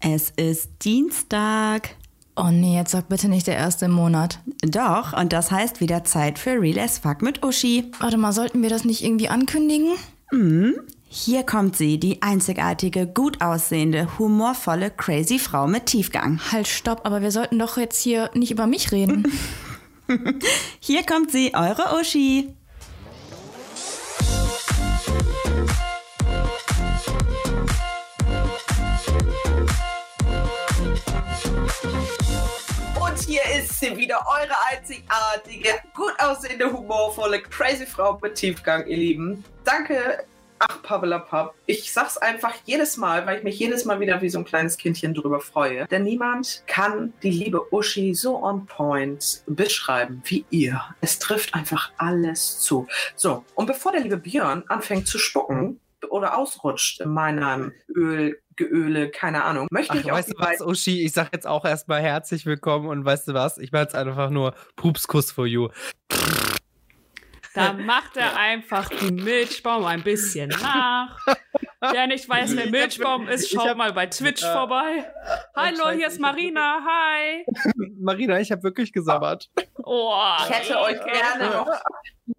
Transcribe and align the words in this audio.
Es 0.00 0.30
ist 0.36 0.70
Dienstag. 0.84 1.96
Oh 2.36 2.50
nee, 2.52 2.76
jetzt 2.76 2.92
sag 2.92 3.08
bitte 3.08 3.28
nicht 3.28 3.48
der 3.48 3.56
erste 3.56 3.86
im 3.86 3.92
Monat. 3.92 4.38
Doch, 4.62 5.12
und 5.12 5.32
das 5.32 5.50
heißt 5.50 5.80
wieder 5.80 6.04
Zeit 6.04 6.38
für 6.38 6.60
Real 6.60 6.78
as 6.78 6.98
Fuck 6.98 7.20
mit 7.20 7.44
Uschi. 7.44 7.90
Warte 7.98 8.16
mal, 8.16 8.32
sollten 8.32 8.62
wir 8.62 8.70
das 8.70 8.84
nicht 8.84 9.02
irgendwie 9.02 9.28
ankündigen? 9.28 9.94
Hier 11.08 11.42
kommt 11.42 11.76
sie, 11.76 11.98
die 11.98 12.22
einzigartige, 12.22 13.06
gut 13.06 13.40
aussehende, 13.40 14.18
humorvolle, 14.18 14.90
crazy 14.90 15.38
Frau 15.38 15.66
mit 15.66 15.86
Tiefgang. 15.86 16.38
Halt, 16.52 16.68
stopp, 16.68 17.00
aber 17.04 17.22
wir 17.22 17.32
sollten 17.32 17.58
doch 17.58 17.76
jetzt 17.76 18.00
hier 18.00 18.30
nicht 18.34 18.52
über 18.52 18.66
mich 18.66 18.92
reden. 18.92 19.26
Hier 20.80 21.04
kommt 21.04 21.30
sie, 21.30 21.54
eure 21.54 21.98
Uschi. 22.00 22.54
Und 33.00 33.18
hier 33.26 33.42
ist 33.58 33.80
sie 33.80 33.96
wieder, 33.96 34.24
eure 34.26 34.54
einzigartige, 34.70 35.70
gut 35.94 36.12
aussehende, 36.18 36.72
humorvolle, 36.72 37.40
crazy 37.40 37.86
Frau 37.86 38.18
mit 38.22 38.34
Tiefgang, 38.34 38.86
ihr 38.86 38.96
Lieben. 38.96 39.44
Danke. 39.64 40.24
Ach, 40.60 40.82
Pavelapap. 40.82 41.54
Ich 41.66 41.92
sag's 41.92 42.16
einfach 42.18 42.54
jedes 42.64 42.96
Mal, 42.96 43.26
weil 43.26 43.38
ich 43.38 43.44
mich 43.44 43.58
jedes 43.58 43.84
Mal 43.84 44.00
wieder 44.00 44.20
wie 44.22 44.28
so 44.28 44.40
ein 44.40 44.44
kleines 44.44 44.76
Kindchen 44.76 45.14
drüber 45.14 45.40
freue. 45.40 45.86
Denn 45.86 46.02
niemand 46.02 46.64
kann 46.66 47.12
die 47.22 47.30
liebe 47.30 47.72
Uschi 47.72 48.14
so 48.14 48.42
on 48.42 48.66
point 48.66 49.42
beschreiben 49.46 50.20
wie 50.24 50.44
ihr. 50.50 50.82
Es 51.00 51.18
trifft 51.20 51.54
einfach 51.54 51.92
alles 51.96 52.58
zu. 52.60 52.88
So, 53.14 53.44
und 53.54 53.66
bevor 53.66 53.92
der 53.92 54.00
liebe 54.00 54.16
Björn 54.16 54.64
anfängt 54.68 55.06
zu 55.06 55.18
spucken 55.18 55.80
oder 56.10 56.36
ausrutscht 56.36 57.00
in 57.00 57.10
meinem 57.10 57.72
Öl, 57.94 58.40
Geöle, 58.58 59.08
keine 59.08 59.44
Ahnung, 59.44 59.68
möchte 59.70 59.92
Ach, 59.92 60.00
ich 60.00 60.10
auch 60.10 60.16
weißt 60.16 60.30
die 60.30 60.34
du 60.34 60.40
was, 60.40 60.60
Uschi? 60.60 61.04
Ich 61.04 61.12
sag 61.12 61.32
jetzt 61.32 61.46
auch 61.46 61.64
erstmal 61.64 62.02
herzlich 62.02 62.44
willkommen 62.44 62.88
und 62.88 63.04
weißt 63.04 63.28
du 63.28 63.34
was? 63.34 63.56
Ich 63.56 63.70
mach 63.70 63.80
jetzt 63.80 63.94
einfach 63.94 64.30
nur 64.30 64.52
Pupskuss 64.74 65.30
for 65.30 65.46
you. 65.46 65.68
Da 67.54 67.72
macht 67.72 68.16
er 68.16 68.36
einfach 68.36 68.88
die 68.88 69.12
Milchbaum 69.12 69.84
ein 69.84 70.02
bisschen 70.02 70.48
nach. 70.48 71.16
Wer 71.80 72.08
nicht 72.08 72.28
weiß, 72.28 72.56
wer 72.56 72.68
Milchbaum 72.68 73.28
ist, 73.28 73.48
schaut 73.48 73.76
mal 73.76 73.92
bei 73.92 74.06
Twitch 74.06 74.42
äh, 74.42 74.52
vorbei. 74.52 75.04
Hallo, 75.54 75.90
hier 75.90 76.08
ist 76.08 76.18
Marina. 76.20 76.80
Hi. 76.84 77.44
Marina, 78.00 78.40
ich 78.40 78.50
habe 78.50 78.64
wirklich 78.64 78.92
gesabbert. 78.92 79.48
Oh, 79.84 80.12
Ich 80.40 80.50
hätte 80.50 80.80
euch 80.80 80.98
gerne 81.04 81.50
noch 81.50 81.68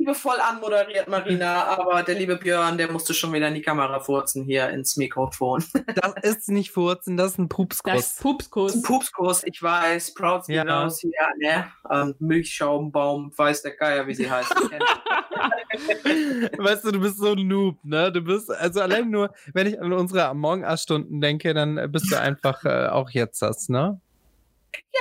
liebevoll 0.10 0.40
anmoderiert, 0.40 1.08
Marina, 1.08 1.66
aber 1.66 2.04
der 2.04 2.16
liebe 2.16 2.36
Björn, 2.36 2.78
der 2.78 2.92
musste 2.92 3.14
schon 3.14 3.32
wieder 3.32 3.48
in 3.48 3.54
die 3.54 3.62
Kamera 3.62 4.00
furzen 4.00 4.44
hier 4.44 4.70
ins 4.70 4.98
Mikrofon. 4.98 5.64
Das 6.00 6.14
ist 6.22 6.50
nicht 6.50 6.72
Furzen, 6.72 7.18
das 7.18 7.34
ist 7.34 7.40
ein 7.40 7.50
Das 7.50 7.58
Pupskuss. 7.58 8.16
Pupskuss. 8.18 8.82
Pupskurs, 8.82 9.44
ich 9.44 9.62
weiß, 9.62 10.14
Proud 10.14 10.48
Ja. 10.48 10.66
ja. 10.66 10.82
raus 10.82 11.00
hier, 11.00 11.12
ne? 11.38 11.72
Ähm, 11.92 12.16
Milchschaumbaum, 12.20 13.34
weiß 13.36 13.64
der 13.64 13.76
Geier, 13.76 14.08
wie 14.08 14.16
sie 14.16 14.30
heißt. 14.30 14.50
Weißt 16.58 16.86
du, 16.86 16.92
du 16.92 17.00
bist 17.00 17.18
so 17.18 17.34
ein 17.34 17.48
Noob, 17.48 17.78
ne? 17.84 18.12
Du 18.12 18.22
bist, 18.22 18.52
also 18.52 18.82
allein 18.82 19.10
nur, 19.10 19.34
wenn 19.54 19.68
ich 19.68 19.82
an 19.82 19.94
unsere 19.94 20.34
Us-Stunden 20.34 21.22
denke, 21.22 21.54
dann 21.54 21.92
bist 21.92 22.12
du 22.12 22.20
einfach 22.20 22.64
äh, 22.66 22.88
auch 22.88 23.10
jetzt 23.12 23.42
das, 23.42 23.70
ne? 23.70 24.00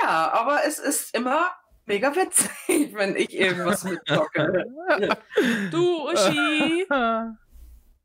ja, 0.01 0.31
aber 0.33 0.61
es 0.65 0.79
ist 0.79 1.15
immer 1.15 1.51
mega 1.89 2.15
witzig, 2.15 2.93
wenn 2.93 3.15
ich 3.17 3.37
irgendwas 3.37 3.83
mitzocke. 3.83 4.65
Du, 5.71 6.09
Uschi. 6.09 6.85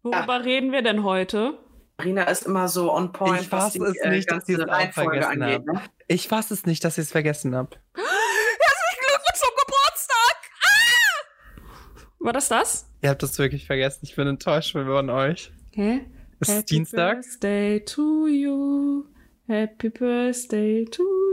Worüber 0.03 0.45
reden 0.45 0.73
wir 0.73 0.83
denn 0.83 1.05
heute? 1.05 1.59
Marina 1.99 2.25
ist 2.25 2.47
immer 2.47 2.69
so 2.69 2.93
on 2.93 3.13
point, 3.13 3.43
Ich 3.43 3.49
fass 3.49 3.75
die, 3.75 3.81
es 3.81 3.97
äh, 4.01 4.11
nicht, 4.11 4.31
dass 4.31 4.49
ihr 4.49 4.59
es 4.59 4.95
vergessen 4.95 5.43
angeht, 5.43 5.65
ne? 5.65 5.81
Ich 6.09 6.27
fass 6.27 6.51
es 6.51 6.67
nicht, 6.67 6.83
dass 6.85 6.99
ich 6.99 7.05
es 7.05 7.13
vergessen 7.13 7.55
habe. 7.55 7.71
Herzlichen 7.95 9.01
Glückwunsch 9.07 9.39
zum 9.39 9.51
Geburtstag. 9.65 10.37
Ah! 10.65 12.05
War 12.19 12.33
das 12.33 12.49
das? 12.49 12.91
Ihr 13.03 13.11
habt 13.11 13.23
das 13.23 13.39
wirklich 13.39 13.67
vergessen. 13.67 14.01
Ich 14.03 14.17
bin 14.17 14.27
enttäuscht 14.27 14.73
von 14.73 15.11
euch. 15.11 15.53
Okay. 15.71 16.07
Es 16.41 16.49
ist 16.49 16.71
Dienstag. 16.71 17.21
birthday 17.23 17.85
to 17.85 18.27
you. 18.27 19.05
Happy 19.47 19.89
birthday 19.89 20.85
to 20.87 21.03
you. 21.03 21.24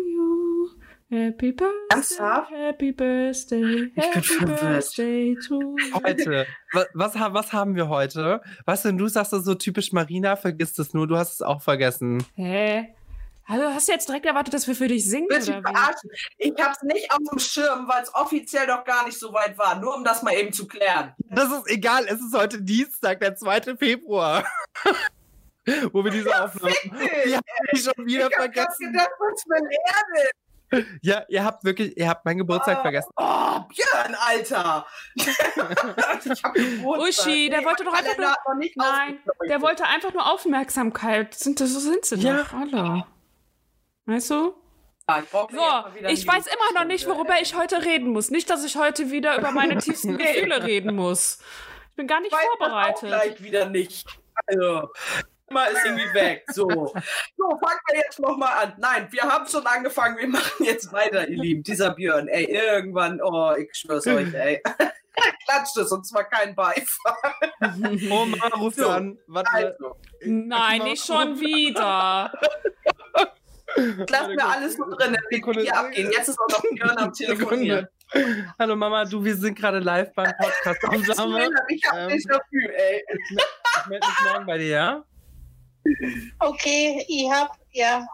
Happy 1.12 1.52
birthday. 1.52 1.76
Ernsthaft? 1.90 2.52
Happy 2.52 2.92
birthday. 2.94 3.62
bin 3.88 3.92
Happy 4.02 4.22
verwirrt. 4.22 4.62
birthday 4.62 5.36
to 5.46 5.60
you. 5.62 5.76
Heute, 6.06 6.48
was, 6.72 6.86
was, 6.94 7.16
ha- 7.20 7.34
was 7.34 7.52
haben 7.52 7.76
wir 7.76 7.90
heute? 7.90 8.42
Weißt 8.66 8.86
du, 8.86 8.94
du 8.94 9.08
sagst 9.10 9.34
das 9.34 9.44
so 9.44 9.54
typisch 9.56 9.92
Marina, 9.92 10.38
vergisst 10.38 10.80
es 10.80 10.94
nur, 10.94 11.08
du 11.08 11.18
hast 11.18 11.34
es 11.34 11.42
auch 11.42 11.62
vergessen. 11.62 12.24
Hä? 12.36 12.96
Also 13.46 13.66
hast 13.74 13.90
du 13.90 13.92
jetzt 13.92 14.08
direkt 14.08 14.26
erwartet, 14.26 14.54
dass 14.54 14.66
wir 14.68 14.76
für 14.76 14.88
dich 14.88 15.10
singen? 15.10 15.26
Oder 15.26 15.40
wie? 15.42 15.62
verarschen? 15.62 16.10
Ich 16.38 16.54
hab's 16.58 16.82
nicht 16.84 17.12
auf 17.12 17.18
dem 17.30 17.40
Schirm, 17.40 17.90
weil 17.90 18.04
es 18.04 18.16
offiziell 18.16 18.68
doch 18.68 18.86
gar 18.86 19.06
nicht 19.06 19.20
so 19.20 19.34
weit 19.34 19.58
war. 19.58 19.78
Nur 19.82 19.94
um 19.98 20.06
das 20.06 20.24
mal 20.24 20.34
eben 20.34 20.54
zu 20.54 20.66
klären. 20.66 21.14
Das 21.30 21.52
ist 21.52 21.68
egal, 21.70 22.06
es 22.06 22.22
ist 22.22 22.34
heute 22.34 22.62
Dienstag, 22.62 23.20
der 23.20 23.36
2. 23.36 23.76
Februar. 23.76 24.46
Wo 25.92 26.04
wir 26.06 26.12
diese 26.12 26.30
Aufnahme. 26.42 26.74
Fick 26.74 26.92
dich! 26.98 27.26
Ihr 27.32 27.36
habt 27.38 27.74
mich 27.74 27.84
schon 27.84 28.06
wieder 28.06 28.20
ich 28.20 28.24
hab 28.24 28.32
grad 28.32 28.54
vergessen. 28.54 28.92
gedacht, 28.94 29.10
was 29.20 29.44
für 29.44 29.56
ein 29.58 29.66
Erde. 29.70 30.30
Ja, 31.02 31.24
ihr 31.28 31.44
habt 31.44 31.64
wirklich, 31.64 31.98
ihr 31.98 32.08
habt 32.08 32.24
meinen 32.26 32.38
Geburtstag 32.40 32.78
Oh. 32.80 32.82
vergessen. 32.82 33.12
Oh, 33.18 33.60
Björn, 33.70 34.16
Alter! 34.20 34.86
ich 35.16 35.28
hab 36.44 36.54
Geburtstag. 36.54 37.26
Uschi, 37.26 37.50
der 37.50 37.60
Nee, 37.60 37.66
wollte 37.66 37.84
doch 37.84 37.94
einfach 37.94 38.18
nur- 38.18 38.28
noch 38.48 38.56
nicht 38.58 38.78
Nein, 38.78 39.20
der 39.50 39.62
wollte 39.62 39.86
einfach 39.86 40.14
nur 40.14 40.32
Aufmerksamkeit. 40.32 41.34
Sind, 41.34 41.60
so 41.60 41.66
sind 41.66 42.06
sie 42.06 42.16
Ja. 42.16 42.44
doch 42.44 42.54
alle. 42.54 43.06
Weißt 44.06 44.30
du? 44.32 44.56
Ja, 45.10 45.20
ich 45.20 45.30
So, 45.30 46.08
ich 46.08 46.28
weiß 46.28 46.46
immer 46.48 46.80
noch 46.80 46.86
nicht, 46.86 47.06
worüber 47.08 47.42
ich 47.42 47.56
heute 47.58 47.84
reden 47.84 48.10
muss. 48.12 48.30
Nicht, 48.32 48.50
dass 48.50 48.64
ich 48.64 48.78
heute 48.78 49.12
wieder 49.12 49.38
über 49.38 49.52
meine 49.52 49.78
tiefsten. 49.78 50.18
Gefühle 50.18 50.64
reden 50.64 50.96
muss. 50.96 51.40
Ich 51.90 51.96
bin 51.98 52.08
gar 52.08 52.22
nicht 52.22 52.32
Ich 52.32 52.38
weiß 52.38 52.46
das 52.60 52.68
auch 52.68 52.72
vorbereitet. 52.72 53.02
gleich 53.10 53.44
wieder 53.44 53.66
nicht. 53.68 54.08
Also, 54.48 54.90
immer 55.52 55.70
ist 55.70 55.86
irgendwie 55.86 56.14
weg. 56.14 56.44
So. 56.54 56.68
So, 56.70 57.50
fangen 57.60 57.80
wir 57.88 57.98
jetzt 57.98 58.20
nochmal 58.20 58.64
an. 58.64 58.74
Nein, 58.80 59.08
wir 59.12 59.22
haben 59.24 59.46
schon 59.48 59.66
angefangen. 59.68 60.18
Wir 60.18 60.28
machen 60.28 60.66
jetzt 60.66 60.92
weiter, 60.92 61.28
ihr 61.28 61.38
Lieben. 61.38 61.64
Dieser 61.64 61.92
Björn, 61.94 62.28
ey, 62.28 62.46
irgendwann, 62.46 63.22
oh, 63.22 63.54
ich 63.56 63.70
schwör's 63.74 64.08
euch, 64.08 64.34
ey. 64.34 64.62
Klatscht 65.46 65.76
es 65.78 65.92
und 65.92 66.08
zwar 66.08 66.24
kein 66.24 66.56
Beifall. 66.56 67.16
Oma, 68.10 68.48
ruf 68.58 68.76
So. 68.76 68.88
an. 68.90 69.18
Warte. 69.28 69.52
Also, 69.54 69.98
Nein, 70.24 70.84
nicht 70.84 71.06
schon 71.06 71.40
wieder. 71.40 72.32
lass 74.10 74.28
mir 74.28 74.46
alles 74.46 74.76
so 74.76 74.86
drin, 74.90 75.18
Sekunde. 75.30 75.62
hier 75.62 75.78
abgehen. 75.78 76.12
Jetzt 76.12 76.30
ist 76.30 76.40
auch 76.40 76.48
noch 76.50 76.62
Björn 76.62 76.98
am 76.98 77.14
Telefonieren. 77.14 77.88
Hallo 78.60 78.76
Mama, 78.76 79.06
du, 79.06 79.24
wir 79.24 79.36
sind 79.36 79.58
gerade 79.58 79.80
live 79.80 80.14
beim 80.14 80.32
Podcast. 80.38 80.80
Ich 80.84 81.10
hab 81.88 81.98
Ähm. 81.98 82.08
nicht 82.08 82.30
dafür, 82.30 82.74
ey. 82.76 83.04
Ich 83.10 83.88
melde 83.88 84.08
mich 84.08 84.32
morgen 84.32 84.46
bei 84.46 84.58
dir, 84.58 84.68
ja? 84.68 85.04
Okay, 86.40 87.04
ich 87.08 87.30
hab, 87.32 87.58
ja. 87.72 88.06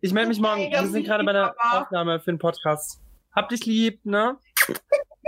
Ich 0.00 0.12
melde 0.12 0.28
mich 0.28 0.40
morgen. 0.40 0.70
Ja, 0.70 0.82
Wir 0.82 0.88
sind 0.88 1.04
gerade 1.04 1.24
bei 1.24 1.32
der. 1.32 1.54
Aufnahme 1.58 2.18
für 2.20 2.32
den 2.32 2.38
Podcast. 2.38 3.00
Hab 3.34 3.48
dich 3.48 3.64
lieb, 3.66 4.04
ne? 4.04 4.36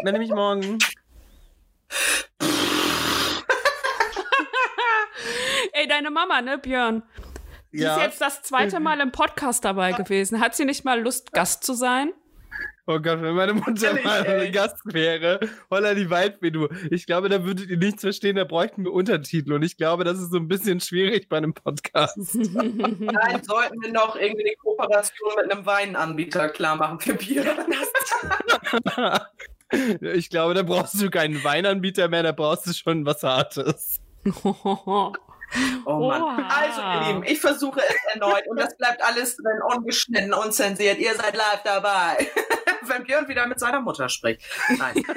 Melde 0.03 0.19
mich 0.19 0.31
morgen. 0.31 0.79
Ey, 5.73 5.87
deine 5.89 6.11
Mama, 6.11 6.43
ne, 6.43 6.59
Björn? 6.59 7.03
Die 7.73 7.79
ist 7.79 7.97
jetzt 7.99 8.21
das 8.21 8.43
zweite 8.43 8.79
Mal 8.79 9.01
im 9.01 9.11
Podcast 9.11 9.65
dabei 9.65 9.93
gewesen. 9.93 10.41
Hat 10.41 10.55
sie 10.55 10.65
nicht 10.65 10.85
mal 10.85 11.01
Lust, 11.01 11.33
Gast 11.33 11.65
zu 11.65 11.75
sein? 11.75 12.13
Oh 12.87 12.99
Gott, 12.99 13.23
wenn 13.23 13.35
meine 13.35 13.55
Mutter 13.55 13.89
Ehrlich, 13.89 14.05
mal 14.05 14.27
ey. 14.27 14.47
ein 14.47 14.53
Gast 14.53 14.83
wäre, 14.85 15.41
holla 15.71 15.95
die 15.95 16.11
Waldfee, 16.11 16.51
du. 16.51 16.69
Ich 16.91 17.07
glaube, 17.07 17.31
da 17.31 17.43
würdet 17.43 17.71
ihr 17.71 17.79
nichts 17.79 18.03
verstehen, 18.03 18.37
da 18.37 18.45
bräuchten 18.45 18.85
wir 18.85 18.93
Untertitel. 18.93 19.55
Und 19.55 19.63
ich 19.63 19.79
glaube, 19.79 20.05
das 20.05 20.19
ist 20.19 20.31
so 20.31 20.37
ein 20.37 20.49
bisschen 20.49 20.81
schwierig 20.81 21.31
bei 21.31 21.39
einem 21.39 21.55
Podcast. 21.55 22.19
Nein, 22.35 23.43
sollten 23.43 23.81
wir 23.81 23.91
noch 23.91 24.17
irgendwie 24.17 24.47
eine 24.47 24.57
Kooperation 24.57 25.31
mit 25.37 25.51
einem 25.51 25.65
Weinanbieter 25.65 26.51
klar 26.51 26.77
machen 26.77 27.01
für 27.01 27.15
Bier. 27.15 27.45
ich 30.01 30.29
glaube, 30.29 30.53
da 30.53 30.63
brauchst 30.63 31.01
du 31.01 31.09
keinen 31.09 31.43
Weinanbieter 31.43 32.09
mehr, 32.09 32.23
da 32.23 32.33
brauchst 32.33 32.67
du 32.67 32.75
schon 32.75 33.07
was 33.07 33.23
Hartes. 33.23 34.01
Oh 35.87 36.09
Mann. 36.09 36.23
Oha. 36.23 36.49
Also, 36.49 36.81
ihr 36.81 37.13
Lieben, 37.13 37.25
ich 37.25 37.41
versuche 37.41 37.81
es 37.81 38.15
erneut 38.15 38.45
und 38.49 38.59
das 38.59 38.77
bleibt 38.77 39.03
alles 39.05 39.37
drin, 39.37 39.61
ungeschnitten, 39.77 40.33
unzensiert. 40.33 40.99
Ihr 40.99 41.15
seid 41.15 41.37
live 41.37 41.63
dabei. 41.63 42.27
Wenn 42.89 43.05
Björn 43.05 43.29
wieder 43.29 43.47
mit 43.47 43.61
seiner 43.61 43.81
Mutter 43.81 44.09
spricht. 44.09 44.43
Nein. 44.79 45.03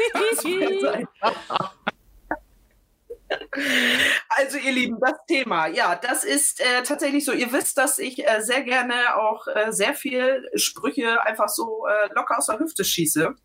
Also, 4.29 4.57
ihr 4.57 4.71
Lieben, 4.71 4.99
das 5.01 5.17
Thema, 5.27 5.67
ja, 5.67 5.95
das 5.95 6.23
ist 6.23 6.61
äh, 6.61 6.83
tatsächlich 6.83 7.25
so. 7.25 7.33
Ihr 7.33 7.51
wisst, 7.51 7.77
dass 7.77 7.99
ich 7.99 8.25
äh, 8.25 8.41
sehr 8.41 8.61
gerne 8.61 9.17
auch 9.17 9.47
äh, 9.47 9.73
sehr 9.73 9.93
viel 9.93 10.49
Sprüche 10.55 11.21
einfach 11.23 11.49
so 11.49 11.85
äh, 11.87 12.13
locker 12.13 12.37
aus 12.37 12.45
der 12.45 12.59
Hüfte 12.59 12.85
schieße. 12.85 13.35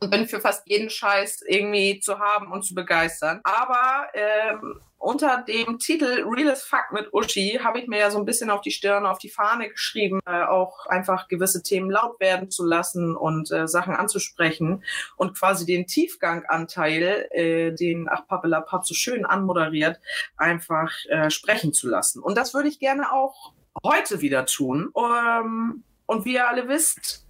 Und 0.00 0.10
bin 0.10 0.28
für 0.28 0.40
fast 0.40 0.66
jeden 0.66 0.90
Scheiß 0.90 1.42
irgendwie 1.46 2.00
zu 2.00 2.18
haben 2.18 2.52
und 2.52 2.62
zu 2.62 2.74
begeistern. 2.74 3.40
Aber 3.44 4.08
ähm, 4.14 4.80
unter 4.98 5.42
dem 5.42 5.78
Titel 5.78 6.24
Real 6.26 6.50
as 6.50 6.64
Fuck 6.64 6.92
mit 6.92 7.12
Uschi 7.12 7.60
habe 7.62 7.78
ich 7.78 7.86
mir 7.86 7.98
ja 7.98 8.10
so 8.10 8.18
ein 8.18 8.24
bisschen 8.24 8.50
auf 8.50 8.60
die 8.60 8.70
Stirn, 8.70 9.06
auf 9.06 9.18
die 9.18 9.30
Fahne 9.30 9.68
geschrieben, 9.68 10.20
äh, 10.26 10.42
auch 10.42 10.86
einfach 10.86 11.28
gewisse 11.28 11.62
Themen 11.62 11.90
laut 11.90 12.18
werden 12.20 12.50
zu 12.50 12.64
lassen 12.64 13.16
und 13.16 13.50
äh, 13.50 13.68
Sachen 13.68 13.94
anzusprechen 13.94 14.84
und 15.16 15.38
quasi 15.38 15.64
den 15.64 15.86
Tiefganganteil, 15.86 17.28
äh, 17.30 17.72
den 17.72 18.08
Ach 18.10 18.26
Pappela 18.26 18.60
Papp 18.60 18.86
so 18.86 18.94
schön 18.94 19.24
anmoderiert, 19.24 20.00
einfach 20.36 20.92
äh, 21.08 21.30
sprechen 21.30 21.72
zu 21.72 21.88
lassen. 21.88 22.22
Und 22.22 22.36
das 22.36 22.52
würde 22.52 22.68
ich 22.68 22.78
gerne 22.78 23.12
auch 23.12 23.52
heute 23.84 24.20
wieder 24.20 24.46
tun. 24.46 24.92
Ähm, 24.96 25.84
und 26.06 26.24
wie 26.24 26.34
ihr 26.34 26.48
alle 26.48 26.68
wisst, 26.68 27.25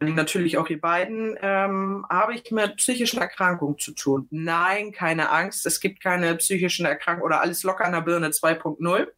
natürlich 0.00 0.58
auch 0.58 0.68
ihr 0.68 0.80
beiden, 0.80 1.36
ähm, 1.40 2.06
habe 2.08 2.34
ich 2.34 2.50
mit 2.50 2.76
psychischen 2.76 3.20
Erkrankungen 3.20 3.78
zu 3.78 3.92
tun. 3.92 4.28
Nein, 4.30 4.92
keine 4.92 5.30
Angst, 5.30 5.66
es 5.66 5.80
gibt 5.80 6.02
keine 6.02 6.34
psychischen 6.36 6.86
Erkrankungen 6.86 7.26
oder 7.26 7.40
alles 7.40 7.62
locker 7.62 7.84
an 7.84 7.92
der 7.92 8.00
Birne 8.00 8.28
2.0. 8.28 9.08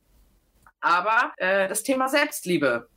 Aber 0.81 1.33
äh, 1.39 1.69
das 1.69 1.83
Thema 1.83 2.09
Selbstliebe 2.09 2.89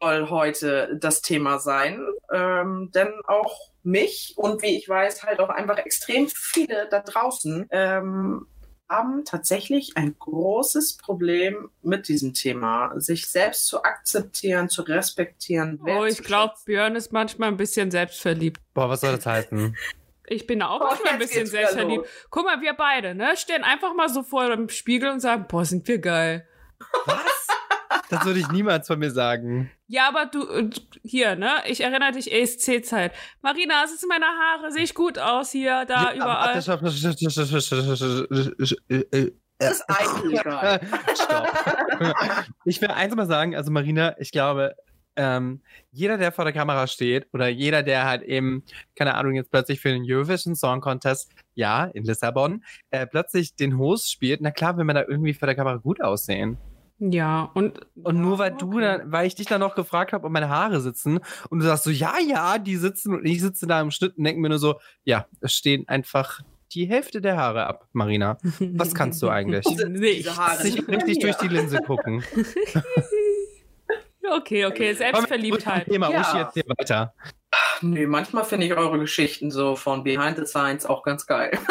soll 0.00 0.30
heute 0.30 0.96
das 1.00 1.22
Thema 1.22 1.58
sein, 1.58 2.06
ähm, 2.32 2.90
denn 2.94 3.12
auch 3.26 3.70
mich 3.82 4.34
und 4.36 4.62
wie 4.62 4.76
ich 4.76 4.88
weiß, 4.88 5.24
halt 5.24 5.40
auch 5.40 5.48
einfach 5.48 5.78
extrem 5.78 6.28
viele 6.28 6.88
da 6.88 7.00
draußen 7.00 7.66
ähm, 7.70 8.46
haben 8.88 9.24
tatsächlich 9.24 9.96
ein 9.96 10.16
großes 10.18 10.96
Problem 10.96 11.70
mit 11.82 12.08
diesem 12.08 12.32
Thema, 12.34 12.92
sich 12.98 13.26
selbst 13.26 13.66
zu 13.66 13.82
akzeptieren, 13.82 14.68
zu 14.68 14.82
respektieren. 14.82 15.78
Oh, 15.86 16.04
ich 16.04 16.22
glaube, 16.22 16.54
Björn 16.64 16.96
ist 16.96 17.12
manchmal 17.12 17.48
ein 17.48 17.56
bisschen 17.56 17.90
selbstverliebt. 17.90 18.60
Boah, 18.74 18.88
was 18.88 19.00
soll 19.02 19.16
das 19.16 19.26
heißen? 19.26 19.76
Ich 20.30 20.46
bin 20.46 20.60
auch 20.60 20.82
Oh, 20.82 20.84
manchmal 20.84 21.14
ein 21.14 21.18
bisschen 21.20 21.46
selbstverliebt. 21.46 22.06
Guck 22.28 22.44
mal, 22.44 22.60
wir 22.60 22.74
beide, 22.74 23.14
ne, 23.14 23.34
stehen 23.38 23.64
einfach 23.64 23.94
mal 23.94 24.10
so 24.10 24.22
vor 24.22 24.54
dem 24.54 24.68
Spiegel 24.68 25.08
und 25.08 25.20
sagen, 25.20 25.46
boah, 25.48 25.64
sind 25.64 25.88
wir 25.88 25.98
geil. 26.00 26.46
Was? 27.06 27.37
Das 28.10 28.24
würde 28.24 28.40
ich 28.40 28.48
niemals 28.50 28.86
von 28.86 28.98
mir 28.98 29.10
sagen. 29.10 29.70
Ja, 29.86 30.08
aber 30.08 30.26
du, 30.26 30.46
äh, 30.48 30.70
hier, 31.02 31.36
ne, 31.36 31.50
ich 31.66 31.80
erinnere 31.82 32.12
dich, 32.12 32.32
ESC-Zeit. 32.32 33.12
Marina, 33.42 33.82
es 33.84 33.92
ist 33.92 34.06
meine 34.08 34.26
Haare, 34.26 34.70
sehe 34.72 34.82
ich 34.84 34.94
gut 34.94 35.18
aus 35.18 35.50
hier, 35.52 35.84
da, 35.86 36.12
Ja, 36.12 36.14
überall. 36.14 36.54
äh, 38.88 39.30
Das 39.58 39.72
ist 39.72 39.84
eigentlich 39.88 40.40
egal. 40.40 40.80
Stopp. 41.14 41.48
Ich 42.64 42.80
will 42.80 42.90
eins 42.90 43.14
mal 43.14 43.26
sagen, 43.26 43.56
also 43.56 43.70
Marina, 43.70 44.14
ich 44.18 44.30
glaube, 44.30 44.74
ähm, 45.16 45.62
jeder, 45.90 46.16
der 46.16 46.30
vor 46.30 46.44
der 46.44 46.54
Kamera 46.54 46.86
steht 46.86 47.26
oder 47.32 47.48
jeder, 47.48 47.82
der 47.82 48.04
halt 48.04 48.22
eben, 48.22 48.62
keine 48.94 49.14
Ahnung, 49.14 49.34
jetzt 49.34 49.50
plötzlich 49.50 49.80
für 49.80 49.88
den 49.88 50.04
Eurovision 50.06 50.54
Song 50.54 50.80
Contest, 50.80 51.32
ja, 51.54 51.86
in 51.86 52.04
Lissabon, 52.04 52.62
äh, 52.90 53.04
plötzlich 53.06 53.56
den 53.56 53.78
Host 53.78 54.12
spielt, 54.12 54.40
na 54.40 54.52
klar 54.52 54.76
will 54.76 54.84
man 54.84 54.94
da 54.94 55.02
irgendwie 55.08 55.34
vor 55.34 55.46
der 55.46 55.56
Kamera 55.56 55.76
gut 55.76 56.00
aussehen. 56.00 56.56
Ja, 56.98 57.50
und. 57.54 57.80
Und 58.02 58.20
nur 58.20 58.38
weil 58.38 58.52
du 58.52 58.68
okay. 58.72 58.80
dann, 58.80 59.12
weil 59.12 59.26
ich 59.26 59.34
dich 59.34 59.46
dann 59.46 59.60
noch 59.60 59.74
gefragt 59.74 60.12
habe, 60.12 60.26
ob 60.26 60.32
meine 60.32 60.48
Haare 60.48 60.80
sitzen 60.80 61.20
und 61.48 61.60
du 61.60 61.66
sagst 61.66 61.84
so, 61.84 61.90
ja, 61.90 62.14
ja, 62.18 62.58
die 62.58 62.76
sitzen 62.76 63.14
und 63.14 63.24
ich 63.24 63.40
sitze 63.40 63.66
da 63.66 63.80
im 63.80 63.90
Schnitt 63.90 64.16
und 64.18 64.24
denke 64.24 64.40
mir 64.40 64.48
nur 64.48 64.58
so, 64.58 64.80
ja, 65.04 65.26
es 65.40 65.52
stehen 65.52 65.86
einfach 65.88 66.40
die 66.72 66.86
Hälfte 66.86 67.20
der 67.20 67.36
Haare 67.36 67.66
ab, 67.66 67.86
Marina. 67.92 68.38
Was 68.74 68.94
kannst 68.94 69.22
du 69.22 69.28
eigentlich? 69.30 69.64
Haare. 69.66 70.64
Nicht 70.64 70.88
richtig 70.88 71.20
durch 71.20 71.36
die 71.36 71.48
Linse 71.48 71.78
gucken. 71.78 72.22
Okay, 74.30 74.66
okay, 74.66 74.92
Selbstverliebtheit. 74.92 75.86
Thema, 75.86 76.10
Ja. 76.10 76.20
Uschi, 76.20 76.38
erzähl 76.38 76.64
weiter. 76.76 77.14
Nee, 77.80 78.06
manchmal 78.06 78.44
finde 78.44 78.66
ich 78.66 78.74
eure 78.74 78.98
Geschichten 78.98 79.50
so 79.50 79.76
von 79.76 80.04
Behind 80.04 80.36
the 80.36 80.44
Scenes 80.44 80.84
auch 80.84 81.02
ganz 81.02 81.26
geil. 81.26 81.52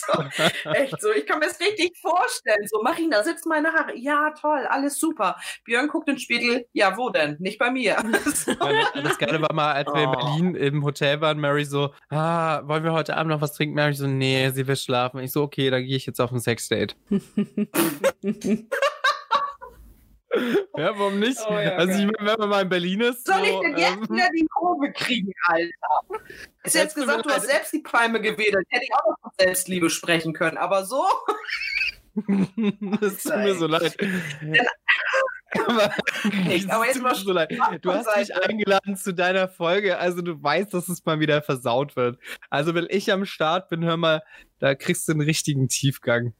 so, 0.64 0.70
echt 0.70 1.00
so. 1.00 1.12
Ich 1.12 1.26
kann 1.26 1.38
mir 1.38 1.46
das 1.46 1.60
richtig 1.60 1.96
vorstellen. 2.00 2.66
So, 2.66 2.80
Marina, 2.82 3.22
sitzt 3.22 3.46
meine 3.46 3.72
Haare. 3.72 3.96
Ja, 3.96 4.30
toll, 4.40 4.66
alles 4.68 4.98
super. 4.98 5.36
Björn 5.64 5.88
guckt 5.88 6.08
in 6.08 6.14
den 6.14 6.20
Spiegel. 6.20 6.66
Ja, 6.72 6.96
wo 6.96 7.10
denn? 7.10 7.36
Nicht 7.38 7.58
bei 7.58 7.70
mir. 7.70 7.96
so. 8.34 8.54
Das 8.54 9.18
Geile 9.18 9.40
war 9.42 9.52
mal, 9.52 9.72
als 9.72 9.88
wir 9.92 10.02
in 10.02 10.08
Oh. 10.08 10.12
Berlin 10.12 10.54
im 10.54 10.84
Hotel 10.84 11.20
waren, 11.20 11.38
Mary 11.40 11.64
so, 11.64 11.92
ah, 12.10 12.62
wollen 12.66 12.84
wir 12.84 12.92
heute 12.92 13.16
Abend 13.16 13.30
noch 13.32 13.40
was 13.40 13.52
trinken? 13.52 13.74
Mary 13.74 13.94
so, 13.94 14.06
nee, 14.06 14.50
sie 14.50 14.66
will 14.66 14.76
schlafen. 14.76 15.20
Ich 15.20 15.32
so, 15.32 15.42
okay, 15.42 15.70
dann 15.70 15.84
gehe 15.84 15.96
ich 15.96 16.06
jetzt 16.06 16.20
auf 16.20 16.30
ein 16.30 16.40
Sexdate. 16.40 16.94
ja, 20.76 20.98
warum 20.98 21.18
nicht? 21.18 21.38
Oh 21.48 21.52
ja, 21.52 21.76
also 21.76 21.92
ich 21.92 22.06
meine, 22.06 22.30
wenn 22.30 22.38
man 22.38 22.48
mal 22.48 22.62
in 22.62 22.68
Berlin 22.68 23.00
ist, 23.00 23.26
Soll 23.26 23.38
so, 23.38 23.44
ich 23.44 23.60
denn 23.60 23.76
jetzt 23.76 23.96
ähm, 23.96 24.16
wieder 24.16 24.28
die 24.36 24.46
Kurve 24.46 24.92
kriegen, 24.92 25.32
Alter? 25.46 26.22
Ist 26.64 26.74
jetzt 26.74 26.94
gesagt, 26.94 27.26
du 27.26 27.30
hast 27.30 27.46
selbst 27.46 27.72
die 27.72 27.80
Palme 27.80 28.20
gewedelt. 28.20 28.66
Hätte 28.70 28.84
ich 28.84 28.94
auch 28.94 29.10
noch 29.10 29.20
von 29.20 29.30
Selbstliebe 29.38 29.90
sprechen 29.90 30.32
können. 30.32 30.56
Aber 30.56 30.84
so? 30.84 31.04
das 33.00 33.22
tut 33.22 33.36
mir 33.36 33.54
so 33.54 33.66
leid. 33.66 33.96
aber, 35.66 35.92
Nicht, 36.46 36.70
aber 36.70 36.88
es 36.88 36.94
jetzt 36.94 36.96
tut 36.96 37.02
mal 37.02 37.10
mir 37.10 37.16
so 37.16 37.32
leid. 37.32 37.52
Du 37.82 37.92
hast 37.92 38.16
mich 38.16 38.34
eingeladen 38.34 38.96
zu 38.96 39.12
deiner 39.12 39.48
Folge, 39.48 39.98
also 39.98 40.22
du 40.22 40.42
weißt, 40.42 40.72
dass 40.72 40.88
es 40.88 41.04
mal 41.04 41.20
wieder 41.20 41.42
versaut 41.42 41.96
wird. 41.96 42.18
Also 42.48 42.74
wenn 42.74 42.86
ich 42.88 43.12
am 43.12 43.26
Start 43.26 43.68
bin, 43.68 43.84
hör 43.84 43.96
mal, 43.96 44.22
da 44.58 44.74
kriegst 44.74 45.06
du 45.06 45.12
einen 45.12 45.20
richtigen 45.20 45.68
Tiefgang. 45.68 46.32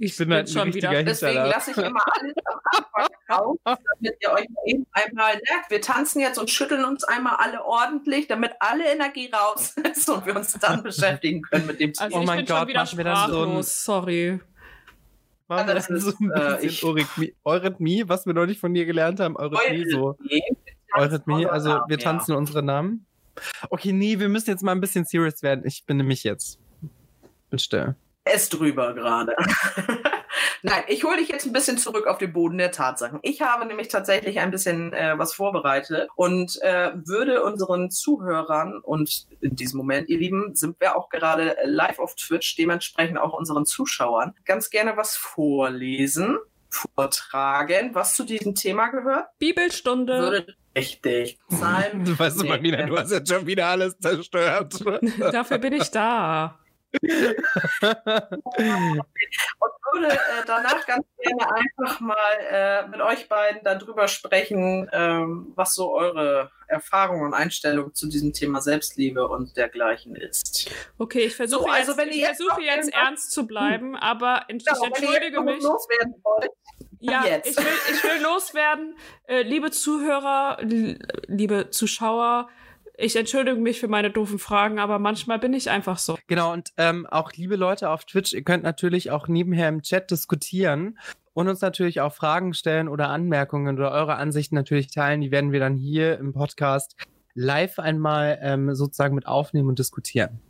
Ich 0.00 0.16
bin 0.16 0.28
bin 0.28 0.36
halt 0.36 0.48
schon 0.50 0.72
wieder. 0.72 1.02
Deswegen 1.02 1.34
lasse 1.38 1.72
ich 1.72 1.76
immer 1.76 2.02
alles 2.12 2.34
am 2.44 2.60
Anfang 2.72 3.36
raus, 3.36 3.58
damit 3.64 4.16
ihr 4.20 4.30
euch 4.30 4.46
eben 4.66 4.86
einmal, 4.92 5.34
ne, 5.34 5.42
wir 5.68 5.80
tanzen 5.80 6.20
jetzt 6.20 6.38
und 6.38 6.50
schütteln 6.50 6.84
uns 6.84 7.02
einmal 7.04 7.36
alle 7.36 7.64
ordentlich, 7.64 8.28
damit 8.28 8.52
alle 8.60 8.84
Energie 8.86 9.28
raus 9.32 9.74
ist 9.92 10.08
und 10.08 10.24
wir 10.24 10.36
uns 10.36 10.52
dann 10.52 10.82
beschäftigen 10.84 11.42
können 11.42 11.66
mit 11.66 11.80
dem 11.80 11.92
Also 11.98 12.16
Oh 12.18 12.22
mein 12.22 12.46
Gott, 12.46 12.72
machen 12.72 12.96
wir 12.96 13.04
dann 13.04 13.30
so 13.30 13.44
ein- 13.44 13.62
sorry. 13.64 14.40
Machen 15.48 15.66
wir 15.66 15.74
das 15.74 15.88
dann 15.88 15.98
so 15.98 16.12
ein 16.20 16.30
ist, 16.30 16.62
äh, 16.62 16.66
bisschen 16.68 16.98
ich- 17.22 17.34
Eurythmie, 17.44 18.04
was 18.06 18.24
wir 18.26 18.34
neulich 18.34 18.60
von 18.60 18.72
dir 18.74 18.84
gelernt 18.86 19.18
haben, 19.18 19.36
Eurythmie, 19.36 19.90
so. 19.90 20.16
Eurythmie, 20.94 21.46
also 21.46 21.80
wir 21.88 21.98
tanzen 21.98 22.34
unsere 22.36 22.62
Namen. 22.62 23.04
Okay, 23.70 23.92
nee, 23.92 24.18
wir 24.18 24.28
müssen 24.28 24.50
jetzt 24.50 24.62
mal 24.62 24.72
ein 24.72 24.80
bisschen 24.80 25.04
serious 25.06 25.42
werden. 25.42 25.64
Ich 25.66 25.84
bin 25.86 25.96
nämlich 25.96 26.22
jetzt. 26.24 26.58
Bin 27.50 27.58
still. 27.58 27.94
Es 28.32 28.48
drüber 28.48 28.94
gerade. 28.94 29.36
Nein, 30.62 30.82
ich 30.88 31.04
hole 31.04 31.16
dich 31.16 31.28
jetzt 31.28 31.46
ein 31.46 31.52
bisschen 31.52 31.78
zurück 31.78 32.06
auf 32.06 32.18
den 32.18 32.32
Boden 32.32 32.58
der 32.58 32.72
Tatsachen. 32.72 33.20
Ich 33.22 33.42
habe 33.42 33.66
nämlich 33.66 33.88
tatsächlich 33.88 34.40
ein 34.40 34.50
bisschen 34.50 34.92
äh, 34.92 35.16
was 35.16 35.34
vorbereitet 35.34 36.08
und 36.16 36.60
äh, 36.62 36.90
würde 36.94 37.44
unseren 37.44 37.90
Zuhörern 37.90 38.78
und 38.82 39.26
in 39.40 39.56
diesem 39.56 39.78
Moment, 39.78 40.08
ihr 40.08 40.18
Lieben, 40.18 40.54
sind 40.54 40.80
wir 40.80 40.96
auch 40.96 41.08
gerade 41.08 41.56
live 41.64 41.98
auf 41.98 42.14
Twitch, 42.16 42.56
dementsprechend 42.56 43.18
auch 43.18 43.32
unseren 43.32 43.66
Zuschauern, 43.66 44.34
ganz 44.44 44.70
gerne 44.70 44.96
was 44.96 45.16
vorlesen, 45.16 46.38
vortragen, 46.70 47.94
was 47.94 48.14
zu 48.14 48.24
diesem 48.24 48.54
Thema 48.54 48.88
gehört. 48.88 49.26
Bibelstunde. 49.38 50.20
Würde 50.20 50.46
richtig. 50.76 51.38
Psalm 51.48 52.04
Du 52.04 52.18
weißt, 52.18 52.42
Nee, 52.42 52.48
Marina, 52.48 52.86
du 52.86 52.96
hast 52.96 53.10
jetzt 53.10 53.30
schon 53.30 53.46
wieder 53.46 53.66
alles 53.66 53.98
zerstört. 53.98 54.74
Dafür 55.18 55.58
bin 55.58 55.72
ich 55.72 55.90
da. 55.90 56.58
Und 56.92 57.02
würde 59.92 60.08
äh, 60.12 60.16
danach 60.46 60.86
ganz 60.86 61.06
gerne 61.18 61.54
einfach 61.54 62.00
mal 62.00 62.16
äh, 62.50 62.86
mit 62.88 63.00
euch 63.00 63.28
beiden 63.28 63.60
darüber 63.64 64.08
sprechen, 64.08 64.88
ähm, 64.92 65.52
was 65.54 65.74
so 65.74 65.94
eure 65.94 66.50
Erfahrungen 66.66 67.24
und 67.26 67.34
Einstellungen 67.34 67.94
zu 67.94 68.08
diesem 68.08 68.32
Thema 68.32 68.60
Selbstliebe 68.60 69.26
und 69.28 69.56
dergleichen 69.56 70.14
ist. 70.16 70.70
Okay, 70.98 71.26
ich 71.26 71.36
versuche 71.36 71.62
So, 71.64 71.70
also 71.70 71.92
jetzt, 71.92 71.98
wenn 72.00 72.08
ich 72.10 72.16
jetzt 72.16 72.42
versuche 72.42 72.62
jetzt 72.62 72.92
ernst 72.92 73.30
zu 73.32 73.46
bleiben, 73.46 73.96
aber 73.96 74.44
ent- 74.48 74.64
Genau, 74.66 74.78
ich 74.78 74.84
jetzt 74.88 74.98
entschuldige 75.02 75.40
mich. 75.40 75.62
wollt, 75.64 76.50
Ja, 77.00 77.24
jetzt. 77.24 77.48
ich 77.50 77.56
will, 77.56 77.64
ich 77.92 78.04
will 78.04 78.22
loswerden. 78.22 78.96
Äh, 79.26 79.42
liebe 79.42 79.70
Zuhörer, 79.70 80.58
li- 80.60 80.98
liebe 81.26 81.70
Zuschauer, 81.70 82.48
ich 83.00 83.14
entschuldige 83.14 83.60
mich 83.60 83.78
für 83.78 83.86
meine 83.86 84.10
doofen 84.10 84.40
Fragen, 84.40 84.80
aber 84.80 84.98
manchmal 84.98 85.38
bin 85.38 85.54
ich 85.54 85.70
einfach 85.70 85.98
so. 85.98 86.18
Genau, 86.26 86.52
und 86.52 86.72
ähm, 86.76 87.06
auch 87.06 87.32
liebe 87.32 87.54
Leute 87.54 87.90
auf 87.90 88.04
Twitch, 88.04 88.32
ihr 88.32 88.42
könnt 88.42 88.64
natürlich 88.64 89.12
auch 89.12 89.28
nebenher 89.28 89.68
im 89.68 89.82
Chat 89.82 90.10
diskutieren 90.10 90.98
und 91.32 91.46
uns 91.46 91.60
natürlich 91.60 92.00
auch 92.00 92.12
Fragen 92.12 92.54
stellen 92.54 92.88
oder 92.88 93.08
Anmerkungen 93.10 93.78
oder 93.78 93.92
eure 93.92 94.16
Ansichten 94.16 94.56
natürlich 94.56 94.90
teilen. 94.90 95.20
Die 95.20 95.30
werden 95.30 95.52
wir 95.52 95.60
dann 95.60 95.76
hier 95.76 96.18
im 96.18 96.32
Podcast 96.32 96.96
live 97.34 97.78
einmal 97.78 98.40
ähm, 98.42 98.74
sozusagen 98.74 99.14
mit 99.14 99.28
aufnehmen 99.28 99.68
und 99.68 99.78
diskutieren. 99.78 100.40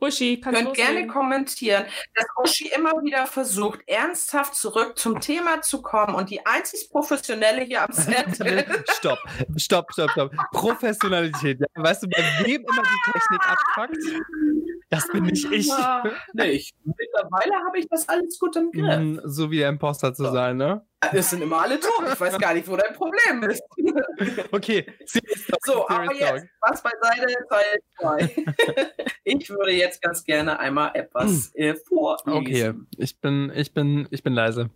Uschi, 0.00 0.40
kannst 0.40 0.62
könnt 0.62 0.74
gerne 0.74 1.06
kommentieren, 1.06 1.84
dass 2.14 2.26
Uschi 2.42 2.70
immer 2.74 2.92
wieder 3.02 3.26
versucht, 3.26 3.80
ernsthaft 3.86 4.54
zurück 4.54 4.98
zum 4.98 5.20
Thema 5.20 5.60
zu 5.62 5.82
kommen 5.82 6.14
und 6.14 6.30
die 6.30 6.44
einzig 6.46 6.88
professionelle 6.90 7.62
hier 7.62 7.82
am 7.82 7.92
Set 7.92 8.26
stopp, 8.96 9.18
stopp, 9.56 9.92
stopp, 9.92 10.10
stopp. 10.10 10.32
Professionalität. 10.52 11.60
Ja? 11.60 11.66
Weißt 11.74 12.02
du, 12.02 12.08
bei 12.08 12.22
wem 12.44 12.62
immer 12.62 12.82
die 12.82 13.12
Technik 13.12 13.40
abpackt? 13.48 14.67
Das 14.90 15.06
bin 15.08 15.24
nicht 15.24 15.50
ich. 15.52 15.70
Ah, 15.70 16.02
nee, 16.32 16.50
ich, 16.52 16.72
mittlerweile 16.82 17.54
habe 17.66 17.78
ich 17.78 17.86
das 17.88 18.08
alles 18.08 18.38
gut 18.38 18.56
im 18.56 18.70
Griff. 18.72 18.98
Mhm, 18.98 19.20
so 19.24 19.50
wie 19.50 19.58
der 19.58 19.68
Imposter 19.68 20.14
zu 20.14 20.24
So. 20.24 20.32
sein, 20.32 20.56
ne? 20.56 20.82
Es 21.12 21.30
sind 21.30 21.42
immer 21.42 21.60
alle 21.60 21.78
tot. 21.78 22.04
Ich 22.10 22.18
weiß 22.18 22.38
gar 22.38 22.54
nicht, 22.54 22.66
wo 22.68 22.76
dein 22.76 22.94
Problem 22.94 23.42
ist. 23.50 23.62
Okay, 24.50 24.84
So, 25.64 25.88
aber 25.88 26.12
jetzt, 26.12 26.20
jetzt, 26.20 26.46
was 26.60 26.82
beiseite, 26.82 27.26
Teil 27.48 27.80
2. 28.00 28.44
ich 29.24 29.48
würde 29.50 29.72
jetzt 29.72 30.02
ganz 30.02 30.24
gerne 30.24 30.58
einmal 30.58 30.90
etwas 30.94 31.54
äh, 31.54 31.74
vorlesen. 31.74 32.32
Okay, 32.32 32.74
ich 32.96 33.20
bin, 33.20 33.52
ich 33.54 33.72
bin, 33.72 34.08
ich 34.10 34.22
bin 34.22 34.32
leise. 34.32 34.70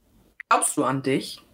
Glaubst 0.48 0.76
du 0.76 0.84
an 0.84 1.02
dich? 1.02 1.44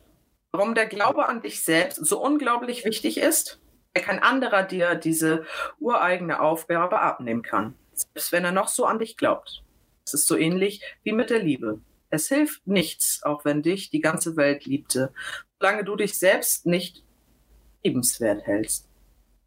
Warum 0.53 0.75
der 0.75 0.87
Glaube 0.87 1.29
an 1.29 1.41
dich 1.41 1.63
selbst 1.63 2.05
so 2.05 2.23
unglaublich 2.23 2.85
wichtig 2.85 3.19
ist? 3.19 3.61
Weil 3.95 4.03
kein 4.05 4.19
anderer 4.23 4.65
dir 4.65 4.95
diese 4.97 5.45
ureigene 5.79 6.41
Aufgabe 6.41 7.01
abnehmen 7.01 7.43
kann. 7.43 7.75
Selbst 7.99 8.33
wenn 8.33 8.45
er 8.45 8.53
noch 8.53 8.69
so 8.69 8.85
an 8.85 8.99
dich 8.99 9.17
glaubt. 9.17 9.63
Es 10.05 10.15
ist 10.15 10.27
so 10.27 10.37
ähnlich 10.37 10.83
wie 11.03 11.13
mit 11.13 11.31
der 11.31 11.43
Liebe. 11.43 11.81
Es 12.11 12.29
hilft 12.29 12.67
nichts, 12.67 13.23
auch 13.23 13.45
wenn 13.45 13.63
dich 13.63 13.91
die 13.91 14.01
ganze 14.01 14.37
Welt 14.37 14.65
liebte, 14.65 15.13
solange 15.59 15.85
du 15.85 15.97
dich 15.97 16.19
selbst 16.19 16.65
nicht 16.65 17.05
liebenswert 17.83 18.47
hältst. 18.47 18.89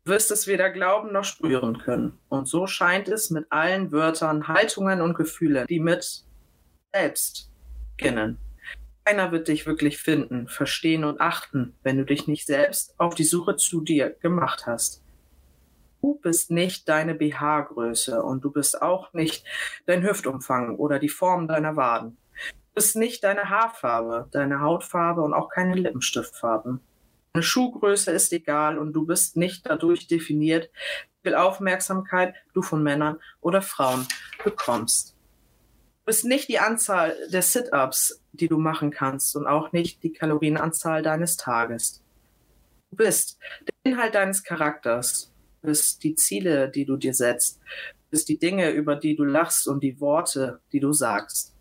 Du 0.04 0.12
wirst 0.12 0.32
es 0.32 0.48
weder 0.48 0.70
glauben 0.70 1.14
noch 1.14 1.24
spüren 1.24 1.78
können. 1.78 2.18
Und 2.30 2.48
so 2.48 2.68
scheint 2.68 3.08
es 3.08 3.30
mit 3.30 3.46
allen 3.52 3.92
Wörtern, 3.92 4.48
Haltungen 4.48 5.02
und 5.02 5.16
Gefühlen, 5.16 5.68
die 5.68 5.80
mit 5.80 6.24
selbst 6.94 7.50
beginnen. 7.98 8.38
Keiner 9.06 9.32
wird 9.32 9.48
dich 9.48 9.66
wirklich 9.66 9.98
finden, 9.98 10.48
verstehen 10.48 11.04
und 11.04 11.22
achten, 11.22 11.74
wenn 11.84 11.98
du 11.98 12.06
dich 12.06 12.28
nicht 12.28 12.46
selbst 12.46 12.94
auf 13.00 13.16
die 13.16 13.24
Suche 13.24 13.56
zu 13.56 13.82
dir 13.82 14.10
gemacht 14.10 14.68
hast. 14.68 15.02
Du 16.02 16.16
bist 16.16 16.50
nicht 16.50 16.90
deine 16.90 17.14
BH-Größe 17.14 18.24
und 18.24 18.44
du 18.44 18.52
bist 18.52 18.82
auch 18.82 19.14
nicht 19.14 19.46
dein 19.86 20.04
Hüftumfang 20.04 20.76
oder 20.78 20.98
die 20.98 21.10
Form 21.10 21.48
deiner 21.48 21.76
Waden. 21.76 22.18
Du 22.34 22.76
bist 22.76 22.96
nicht 22.96 23.24
deine 23.24 23.50
Haarfarbe, 23.50 24.28
deine 24.32 24.62
Hautfarbe 24.62 25.22
und 25.22 25.34
auch 25.34 25.50
keine 25.50 25.76
Lippenstiftfarbe. 25.76 26.80
Deine 27.34 27.44
Schuhgröße 27.44 28.12
ist 28.12 28.34
egal 28.34 28.80
und 28.80 28.94
du 28.94 29.06
bist 29.06 29.38
nicht 29.38 29.66
dadurch 29.66 30.08
definiert, 30.08 30.72
wie 31.22 31.30
viel 31.30 31.36
Aufmerksamkeit 31.36 32.34
du 32.54 32.62
von 32.62 32.82
Männern 32.82 33.20
oder 33.40 33.62
Frauen 33.62 34.08
bekommst. 34.44 35.16
Du 36.00 36.06
bist 36.06 36.26
nicht 36.26 36.50
die 36.50 36.60
Anzahl 36.60 37.16
der 37.32 37.44
Sit-ups, 37.44 38.24
die 38.32 38.48
du 38.48 38.58
machen 38.58 38.90
kannst 38.90 39.36
und 39.36 39.46
auch 39.46 39.72
nicht 39.72 40.02
die 40.02 40.14
Kalorienanzahl 40.14 41.04
deines 41.04 41.38
Tages. 41.38 42.02
Du 42.90 42.98
bist 42.98 43.38
der 43.62 43.92
Inhalt 43.92 44.16
deines 44.16 44.44
Charakters. 44.44 45.31
Bist 45.62 46.04
die 46.04 46.16
Ziele, 46.16 46.70
die 46.70 46.86
du 46.86 46.98
dir 46.98 47.14
setzt. 47.14 47.60
Bist 48.10 48.30
die 48.30 48.40
Dinge, 48.40 48.72
über 48.72 48.96
die 48.96 49.16
du 49.16 49.24
lachst 49.24 49.68
und 49.68 49.84
die 49.84 50.00
Worte, 50.02 50.60
die 50.72 50.80
du 50.80 50.92
sagst. 50.92 51.56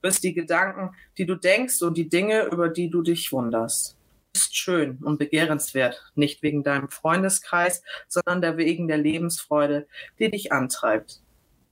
Bist 0.00 0.24
die 0.24 0.32
Gedanken, 0.32 0.94
die 1.18 1.26
du 1.26 1.34
denkst 1.34 1.82
und 1.82 1.98
die 1.98 2.08
Dinge, 2.08 2.44
über 2.46 2.68
die 2.68 2.88
du 2.88 3.02
dich 3.02 3.32
wunderst. 3.32 3.92
Du 3.92 4.40
bist 4.40 4.56
schön 4.56 4.98
und 5.02 5.18
begehrenswert, 5.18 6.12
nicht 6.14 6.42
wegen 6.42 6.62
deinem 6.62 6.88
Freundeskreis, 6.88 7.82
sondern 8.08 8.40
der 8.40 8.56
wegen 8.56 8.88
der 8.88 8.98
Lebensfreude, 8.98 9.86
die 10.18 10.30
dich 10.30 10.52
antreibt, 10.52 11.20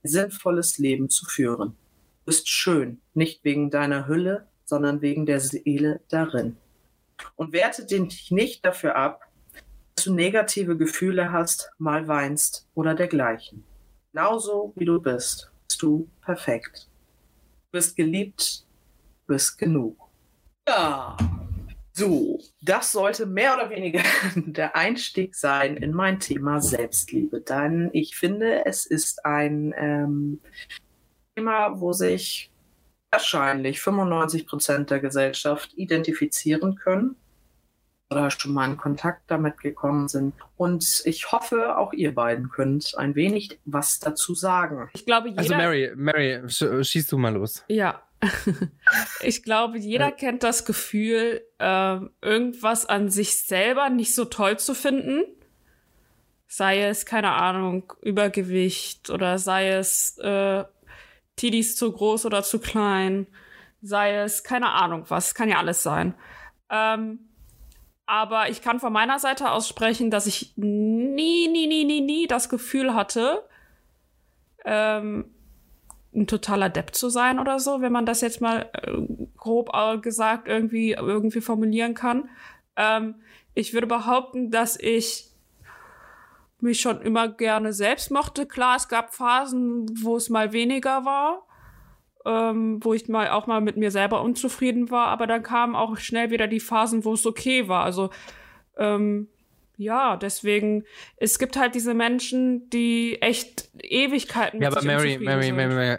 ein 0.03 0.09
sinnvolles 0.09 0.77
Leben 0.77 1.09
zu 1.09 1.25
führen. 1.25 1.69
Du 1.69 2.25
bist 2.25 2.49
schön, 2.49 3.01
nicht 3.13 3.43
wegen 3.43 3.71
deiner 3.71 4.07
Hülle, 4.07 4.47
sondern 4.65 5.01
wegen 5.01 5.25
der 5.25 5.39
Seele 5.39 6.01
darin. 6.09 6.57
Und 7.35 7.53
werte 7.53 7.85
dich 7.85 8.31
nicht 8.31 8.65
dafür 8.65 8.95
ab, 8.95 9.26
du 10.05 10.13
negative 10.13 10.77
Gefühle 10.77 11.31
hast, 11.31 11.71
mal 11.77 12.07
weinst 12.07 12.67
oder 12.73 12.93
dergleichen. 12.95 13.63
Genauso 14.13 14.73
wie 14.75 14.85
du 14.85 15.01
bist, 15.01 15.51
bist 15.67 15.81
du 15.81 16.09
perfekt. 16.21 16.87
Du 17.65 17.77
bist 17.77 17.95
geliebt, 17.95 18.65
du 19.25 19.33
bist 19.33 19.57
genug. 19.57 19.97
Ja. 20.67 21.17
So, 21.93 22.39
das 22.61 22.91
sollte 22.91 23.25
mehr 23.25 23.55
oder 23.55 23.69
weniger 23.71 24.03
der 24.35 24.75
Einstieg 24.75 25.35
sein 25.35 25.77
in 25.77 25.93
mein 25.93 26.19
Thema 26.19 26.61
Selbstliebe. 26.61 27.41
Denn 27.41 27.89
ich 27.93 28.15
finde, 28.15 28.65
es 28.65 28.85
ist 28.85 29.25
ein 29.25 29.73
ähm, 29.75 30.39
Thema, 31.35 31.79
wo 31.79 31.93
sich 31.93 32.51
wahrscheinlich 33.11 33.81
95 33.81 34.45
Prozent 34.45 34.91
der 34.91 34.99
Gesellschaft 34.99 35.73
identifizieren 35.75 36.75
können 36.75 37.15
oder 38.09 38.31
schon 38.31 38.53
mal 38.53 38.69
in 38.69 38.77
Kontakt 38.77 39.23
damit 39.27 39.59
gekommen 39.59 40.07
sind. 40.07 40.33
Und 40.55 41.01
ich 41.05 41.31
hoffe, 41.31 41.77
auch 41.77 41.93
ihr 41.93 42.15
beiden 42.15 42.49
könnt 42.49 42.93
ein 42.97 43.15
wenig 43.15 43.59
was 43.65 43.99
dazu 43.99 44.33
sagen. 44.33 44.89
Ich 44.93 45.05
glaube, 45.05 45.29
jeder. 45.29 45.39
Also 45.39 45.55
Mary, 45.55 45.91
Mary, 45.95 46.41
sch 46.47 46.65
schieß 46.81 47.07
du 47.07 47.17
mal 47.17 47.33
los. 47.33 47.63
Ja. 47.67 48.01
ich 49.21 49.43
glaube, 49.43 49.77
jeder 49.77 50.11
kennt 50.11 50.41
das 50.41 50.65
Gefühl, 50.65 51.43
äh, 51.59 51.99
irgendwas 52.21 52.85
an 52.87 53.09
sich 53.09 53.43
selber 53.43 53.89
nicht 53.89 54.15
so 54.15 54.25
toll 54.25 54.57
zu 54.57 54.73
finden. 54.73 55.23
Sei 56.47 56.81
es, 56.81 57.05
keine 57.05 57.33
Ahnung, 57.33 57.93
Übergewicht 58.01 59.09
oder 59.09 59.37
sei 59.37 59.69
es 59.69 60.17
äh, 60.17 60.63
Tidis 61.35 61.75
zu 61.75 61.91
groß 61.91 62.25
oder 62.25 62.41
zu 62.41 62.59
klein, 62.59 63.27
sei 63.81 64.15
es, 64.15 64.43
keine 64.43 64.69
Ahnung 64.69 65.05
was, 65.09 65.35
kann 65.35 65.49
ja 65.49 65.57
alles 65.57 65.83
sein. 65.83 66.15
Ähm, 66.71 67.26
aber 68.07 68.49
ich 68.49 68.61
kann 68.61 68.79
von 68.79 68.93
meiner 68.93 69.19
Seite 69.19 69.51
aus 69.51 69.67
sprechen, 69.67 70.09
dass 70.09 70.25
ich 70.25 70.53
nie, 70.55 71.47
nie, 71.49 71.67
nie, 71.67 71.83
nie, 71.83 72.01
nie 72.01 72.25
das 72.25 72.49
Gefühl 72.49 72.95
hatte, 72.95 73.43
ähm, 74.65 75.25
ein 76.15 76.25
totaler 76.25 76.69
Depp 76.69 76.95
zu 76.95 77.09
sein 77.09 77.37
oder 77.37 77.59
so, 77.59 77.81
wenn 77.81 77.91
man 77.91 78.05
das 78.05 78.21
jetzt 78.21 78.41
mal 78.41 78.69
äh, 78.73 78.97
grob 79.35 79.71
äh, 79.73 79.97
gesagt 79.97 80.47
irgendwie, 80.47 80.93
irgendwie 80.93 81.41
formulieren 81.41 81.93
kann. 81.93 82.29
Ähm, 82.77 83.15
ich 83.53 83.73
würde 83.73 83.87
behaupten, 83.87 84.51
dass 84.51 84.79
ich 84.79 85.29
mich 86.59 86.79
schon 86.79 87.01
immer 87.01 87.27
gerne 87.27 87.73
selbst 87.73 88.09
mochte. 88.09 88.45
Klar, 88.45 88.77
es 88.77 88.87
gab 88.87 89.13
Phasen, 89.13 89.85
wo 90.01 90.15
es 90.15 90.29
mal 90.29 90.53
weniger 90.53 91.05
war, 91.05 91.46
ähm, 92.27 92.83
wo 92.83 92.93
ich 92.93 93.07
mal 93.07 93.29
auch 93.29 93.47
mal 93.47 93.61
mit 93.61 93.77
mir 93.77 93.89
selber 93.89 94.21
unzufrieden 94.21 94.91
war, 94.91 95.07
aber 95.07 95.27
dann 95.27 95.43
kamen 95.43 95.75
auch 95.75 95.97
schnell 95.97 96.29
wieder 96.29 96.47
die 96.47 96.59
Phasen, 96.59 97.05
wo 97.05 97.13
es 97.13 97.25
okay 97.25 97.67
war. 97.69 97.83
Also 97.83 98.09
ähm, 98.75 99.29
ja, 99.77 100.17
deswegen, 100.17 100.83
es 101.17 101.39
gibt 101.39 101.55
halt 101.55 101.75
diese 101.75 101.93
Menschen, 101.93 102.69
die 102.69 103.21
echt 103.21 103.69
Ewigkeiten 103.81 104.59
mit 104.59 104.63
Ja, 104.69 104.75
aber 104.75 104.85
Mary, 104.85 105.17
Mary. 105.19 105.51
Mary, 105.51 105.73
Mary. 105.73 105.97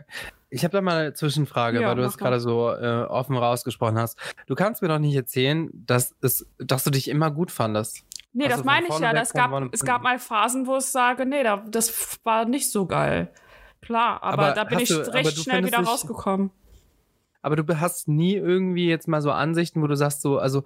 Ich 0.51 0.65
habe 0.65 0.73
da 0.73 0.81
mal 0.81 0.99
eine 0.99 1.13
Zwischenfrage, 1.15 1.81
Ja, 1.81 1.89
weil 1.89 1.97
du 1.97 2.03
es 2.03 2.19
gerade 2.19 2.41
so 2.41 2.71
äh, 2.73 3.05
offen 3.05 3.37
rausgesprochen 3.37 3.99
hast. 3.99 4.19
Du 4.47 4.55
kannst 4.55 4.83
mir 4.83 4.89
doch 4.89 4.99
nicht 4.99 5.15
erzählen, 5.15 5.71
dass, 5.73 6.17
es, 6.23 6.47
dass 6.59 6.85
du 6.85 6.91
dich 6.91 7.09
immer 7.09 7.31
gut 7.31 7.51
fandest. 7.51 8.05
Nee, 8.33 8.45
Also 8.45 8.57
das 8.57 8.65
meine 8.65 8.89
ich 8.89 8.99
ja. 8.99 9.13
Das 9.13 9.33
gab, 9.33 9.53
es 9.73 9.85
gab 9.85 10.03
mal 10.03 10.19
Phasen, 10.19 10.67
wo 10.67 10.77
ich 10.79 10.85
sage, 10.85 11.27
nee, 11.27 11.43
da, 11.43 11.65
das 11.69 12.19
war 12.25 12.45
nicht 12.47 12.71
so 12.71 12.87
geil. 12.87 13.31
Klar, 13.81 14.23
aber, 14.23 14.47
Aber 14.49 14.55
da 14.55 14.65
bin 14.65 14.81
ich 14.81 14.89
du- 14.89 15.13
recht 15.13 15.39
schnell 15.39 15.65
wieder 15.65 15.79
dich- 15.79 15.89
rausgekommen. 15.89 16.51
Aber 17.43 17.57
du 17.57 17.81
hast 17.81 18.09
nie 18.09 18.35
irgendwie 18.35 18.89
jetzt 18.89 19.07
mal 19.09 19.23
so 19.23 19.31
Ansichten, 19.31 19.81
wo 19.83 19.87
du 19.87 19.97
sagst, 19.97 20.23
so, 20.23 20.39
also 20.39 20.65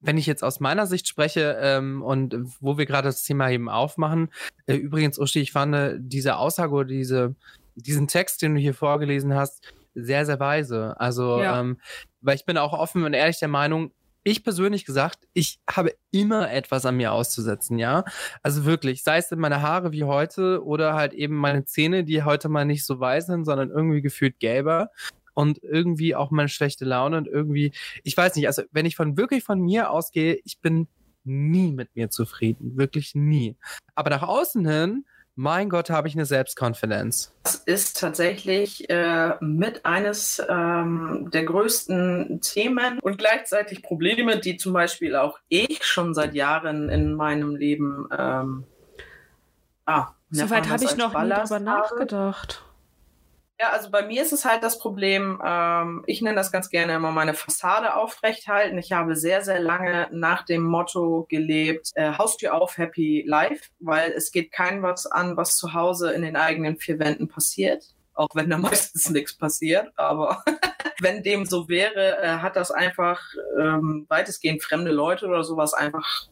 wenn 0.00 0.18
ich 0.18 0.26
jetzt 0.26 0.44
aus 0.44 0.60
meiner 0.60 0.86
Sicht 0.86 1.08
spreche 1.08 1.56
ähm, 1.60 2.02
und 2.02 2.36
wo 2.60 2.76
wir 2.76 2.86
gerade 2.86 3.08
das 3.08 3.22
Thema 3.22 3.50
eben 3.50 3.68
aufmachen, 3.68 4.28
äh, 4.66 4.74
übrigens, 4.74 5.18
Uschi, 5.18 5.40
ich 5.40 5.52
fand 5.52 5.74
äh, 5.74 5.96
diese 5.98 6.36
Aussage 6.36 6.72
oder 6.74 6.84
diese, 6.88 7.34
diesen 7.76 8.08
Text, 8.08 8.42
den 8.42 8.54
du 8.54 8.60
hier 8.60 8.74
vorgelesen 8.74 9.34
hast, 9.34 9.62
sehr, 9.94 10.26
sehr 10.26 10.38
weise. 10.40 10.98
Also, 11.00 11.40
Ja. 11.40 11.60
ähm, 11.60 11.78
weil 12.20 12.34
ich 12.36 12.44
bin 12.44 12.58
auch 12.58 12.72
offen 12.72 13.04
und 13.04 13.14
ehrlich 13.14 13.38
der 13.38 13.48
Meinung, 13.48 13.92
ich 14.24 14.44
persönlich 14.44 14.84
gesagt, 14.84 15.26
ich 15.32 15.60
habe 15.68 15.94
immer 16.10 16.50
etwas 16.52 16.86
an 16.86 16.96
mir 16.96 17.12
auszusetzen, 17.12 17.78
ja. 17.78 18.04
Also 18.42 18.64
wirklich, 18.64 19.02
sei 19.02 19.18
es 19.18 19.32
in 19.32 19.38
meine 19.38 19.62
Haare 19.62 19.92
wie 19.92 20.04
heute 20.04 20.64
oder 20.64 20.94
halt 20.94 21.12
eben 21.12 21.36
meine 21.36 21.64
Zähne, 21.64 22.04
die 22.04 22.22
heute 22.22 22.48
mal 22.48 22.64
nicht 22.64 22.84
so 22.84 23.00
weiß 23.00 23.26
sind, 23.26 23.44
sondern 23.44 23.70
irgendwie 23.70 24.02
gefühlt 24.02 24.38
gelber 24.38 24.90
und 25.34 25.62
irgendwie 25.62 26.14
auch 26.14 26.30
meine 26.30 26.48
schlechte 26.48 26.84
Laune 26.84 27.16
und 27.16 27.28
irgendwie, 27.28 27.72
ich 28.04 28.16
weiß 28.16 28.36
nicht, 28.36 28.46
also 28.46 28.62
wenn 28.70 28.86
ich 28.86 28.96
von 28.96 29.16
wirklich 29.16 29.44
von 29.44 29.60
mir 29.60 29.90
ausgehe, 29.90 30.38
ich 30.44 30.60
bin 30.60 30.88
nie 31.24 31.72
mit 31.72 31.94
mir 31.94 32.10
zufrieden, 32.10 32.76
wirklich 32.76 33.14
nie. 33.14 33.56
Aber 33.94 34.10
nach 34.10 34.22
außen 34.22 34.66
hin, 34.66 35.04
mein 35.34 35.68
Gott, 35.68 35.90
habe 35.90 36.08
ich 36.08 36.14
eine 36.14 36.26
Selbstkonfidenz. 36.26 37.32
Das 37.42 37.56
ist 37.56 37.98
tatsächlich 37.98 38.88
äh, 38.90 39.34
mit 39.40 39.84
eines 39.86 40.42
ähm, 40.48 41.30
der 41.32 41.44
größten 41.44 42.40
Themen 42.42 42.98
und 43.00 43.18
gleichzeitig 43.18 43.82
Probleme, 43.82 44.38
die 44.38 44.56
zum 44.56 44.72
Beispiel 44.72 45.16
auch 45.16 45.38
ich 45.48 45.84
schon 45.84 46.14
seit 46.14 46.34
Jahren 46.34 46.88
in 46.88 47.14
meinem 47.14 47.56
Leben 47.56 48.08
ähm, 48.16 48.64
ah, 49.86 50.08
Soweit 50.30 50.68
habe 50.70 50.84
ich 50.84 50.96
noch 50.96 51.12
nie 51.12 51.30
habe? 51.30 51.60
nachgedacht. 51.60 52.61
Ja, 53.60 53.70
also 53.70 53.90
bei 53.90 54.02
mir 54.04 54.22
ist 54.22 54.32
es 54.32 54.44
halt 54.44 54.62
das 54.64 54.78
Problem, 54.78 55.40
ähm, 55.44 56.02
ich 56.06 56.20
nenne 56.20 56.36
das 56.36 56.50
ganz 56.50 56.68
gerne 56.68 56.94
immer 56.94 57.12
meine 57.12 57.34
Fassade 57.34 57.94
aufrecht 57.94 58.48
halten. 58.48 58.76
Ich 58.78 58.92
habe 58.92 59.14
sehr, 59.14 59.42
sehr 59.42 59.60
lange 59.60 60.08
nach 60.10 60.44
dem 60.44 60.64
Motto 60.64 61.26
gelebt, 61.28 61.90
äh, 61.94 62.12
Haustür 62.18 62.54
auf, 62.54 62.76
happy 62.76 63.22
life, 63.26 63.70
weil 63.78 64.10
es 64.12 64.32
geht 64.32 64.50
keinem 64.50 64.82
was 64.82 65.06
an, 65.06 65.36
was 65.36 65.56
zu 65.56 65.74
Hause 65.74 66.12
in 66.12 66.22
den 66.22 66.36
eigenen 66.36 66.76
vier 66.76 66.98
Wänden 66.98 67.28
passiert. 67.28 67.84
Auch 68.14 68.28
wenn 68.34 68.50
da 68.50 68.58
meistens 68.58 69.10
nichts 69.10 69.36
passiert, 69.36 69.92
aber 69.96 70.42
wenn 71.00 71.22
dem 71.22 71.46
so 71.46 71.68
wäre, 71.68 72.18
äh, 72.20 72.38
hat 72.38 72.56
das 72.56 72.70
einfach 72.70 73.20
ähm, 73.60 74.06
weitestgehend 74.08 74.62
fremde 74.62 74.90
Leute 74.90 75.26
oder 75.26 75.44
sowas 75.44 75.72
einfach 75.72 76.26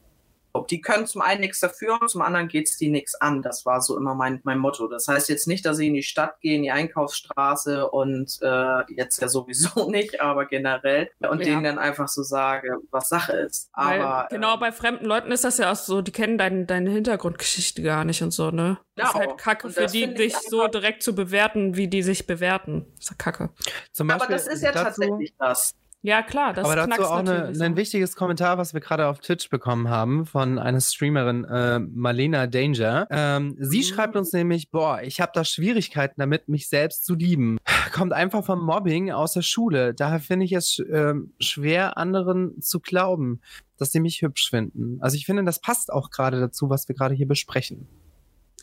die 0.71 0.81
können 0.81 1.07
zum 1.07 1.21
einen 1.21 1.41
nichts 1.41 1.61
dafür 1.61 1.99
und 2.01 2.09
zum 2.11 2.23
anderen 2.23 2.49
geht's 2.49 2.77
die 2.77 2.89
nichts 2.89 3.15
an. 3.15 3.43
Das 3.43 3.67
war 3.67 3.81
so 3.81 3.97
immer 3.97 4.15
mein, 4.15 4.41
mein 4.45 4.59
Motto. 4.59 4.89
Das 4.89 5.09
heißt 5.09 5.29
jetzt 5.29 5.47
nicht, 5.49 5.65
dass 5.67 5.79
ich 5.79 5.89
in 5.89 5.95
die 5.95 6.03
Stadt 6.03 6.41
gehe, 6.41 6.57
in 6.57 6.63
die 6.63 6.71
Einkaufsstraße 6.71 7.89
und 7.91 8.39
äh, 8.43 8.93
jetzt 8.95 9.21
ja 9.21 9.29
sowieso 9.29 9.91
nicht, 9.91 10.21
aber 10.21 10.47
generell 10.47 11.11
und 11.21 11.39
Ja. 11.41 11.45
denen 11.47 11.65
dann 11.65 11.79
einfach 11.79 12.09
so 12.09 12.23
sage, 12.23 12.77
was 12.91 13.09
Sache 13.09 13.33
ist. 13.33 13.69
Aber 13.73 14.27
genau, 14.31 14.55
ähm, 14.55 14.61
bei 14.61 14.73
fremden 14.73 15.05
Leuten 15.07 15.33
ist 15.33 15.45
das 15.45 15.59
ja 15.59 15.73
auch 15.73 15.77
so, 15.77 16.03
die 16.03 16.13
kennen 16.13 16.39
dein, 16.39 16.67
deine 16.67 16.91
Hintergrundgeschichte 16.91 17.83
gar 17.83 18.05
nicht 18.05 18.23
und 18.23 18.33
so, 18.33 18.51
ne? 18.51 18.79
Das 18.97 19.09
ist 19.09 19.15
Genau. 19.15 19.27
halt 19.31 19.39
kacke 19.39 19.67
Und 19.69 19.73
für 19.73 19.87
die, 19.87 20.13
dich 20.15 20.37
so 20.37 20.67
direkt 20.69 21.03
zu 21.03 21.15
bewerten, 21.15 21.77
wie 21.77 21.89
die 21.89 22.03
sich 22.03 22.27
bewerten. 22.27 22.87
Das 22.97 23.05
ist 23.07 23.11
ja 23.11 23.17
kacke. 23.17 23.51
Zum 23.93 24.11
aber 24.11 24.19
Beispiel 24.19 24.37
das 24.37 24.47
ist 24.47 24.63
ja 24.63 24.73
dazu, 24.73 25.01
tatsächlich 25.01 25.35
das. 25.39 25.75
Ja, 26.03 26.23
klar, 26.23 26.55
das 26.55 26.65
aber 26.65 26.77
dazu 26.77 26.89
knackst 26.89 27.05
auch 27.11 27.23
natürlich 27.23 27.59
so. 27.59 27.65
ein 27.65 27.77
wichtiges 27.77 28.17
Kommentar, 28.17 28.57
was 28.57 28.73
wir 28.73 28.81
gerade 28.81 29.07
auf 29.07 29.19
Twitch 29.21 29.51
bekommen 29.51 29.91
haben 29.91 30.25
von 30.25 30.59
einer 30.59 30.81
Streamerin, 30.81 31.45
äh, 31.45 31.79
Marlena 31.79 32.47
Danger. 32.47 33.07
Ähm, 33.11 33.55
sie 33.59 33.81
Mhm. 33.81 33.83
schreibt 33.83 34.17
uns 34.17 34.33
nämlich, 34.33 34.71
boah, 34.71 35.03
ich 35.03 35.21
habe 35.21 35.33
da 35.35 35.45
Schwierigkeiten 35.45 36.15
damit, 36.19 36.49
mich 36.49 36.71
selbst 36.71 37.05
zu 37.05 37.15
lieben. 37.15 37.59
Kommt 37.93 38.15
einfach 38.15 38.45
vom 38.47 38.65
Mobbing 38.65 39.11
aus 39.11 39.35
der 39.35 39.43
Schule. 39.43 39.93
Daher 39.93 40.21
finde 40.21 40.47
ich 40.47 40.53
es 40.53 40.83
ähm, 40.91 41.35
schwer, 41.39 41.99
anderen 41.99 42.63
zu 42.63 42.81
glauben, 42.81 43.43
dass 43.77 43.93
sie 43.93 44.01
mich 44.01 44.23
hübsch 44.23 44.49
finden. 44.49 44.97
Also 45.03 45.17
ich 45.17 45.27
finde, 45.27 45.45
das 45.45 45.61
passt 45.61 45.93
auch 45.93 46.11
gerade 46.11 46.41
dazu, 46.41 46.71
was 46.71 46.89
wir 46.89 46.95
gerade 46.95 47.15
hier 47.15 47.29
besprechen. 47.29 47.87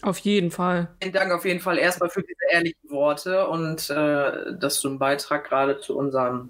Auf 0.04 0.20
jeden 0.20 0.52
Fall. 0.52 0.90
Vielen 1.02 1.14
Dank 1.14 1.32
auf 1.32 1.44
jeden 1.46 1.60
Fall 1.60 1.78
erstmal 1.78 2.10
für 2.10 2.22
diese 2.22 2.34
ehrlichen 2.52 2.90
Worte 2.90 3.48
und 3.48 3.90
äh, 3.90 4.56
dass 4.60 4.80
du 4.82 4.90
einen 4.90 5.00
Beitrag 5.00 5.48
gerade 5.48 5.80
zu 5.80 5.98
unserem 5.98 6.50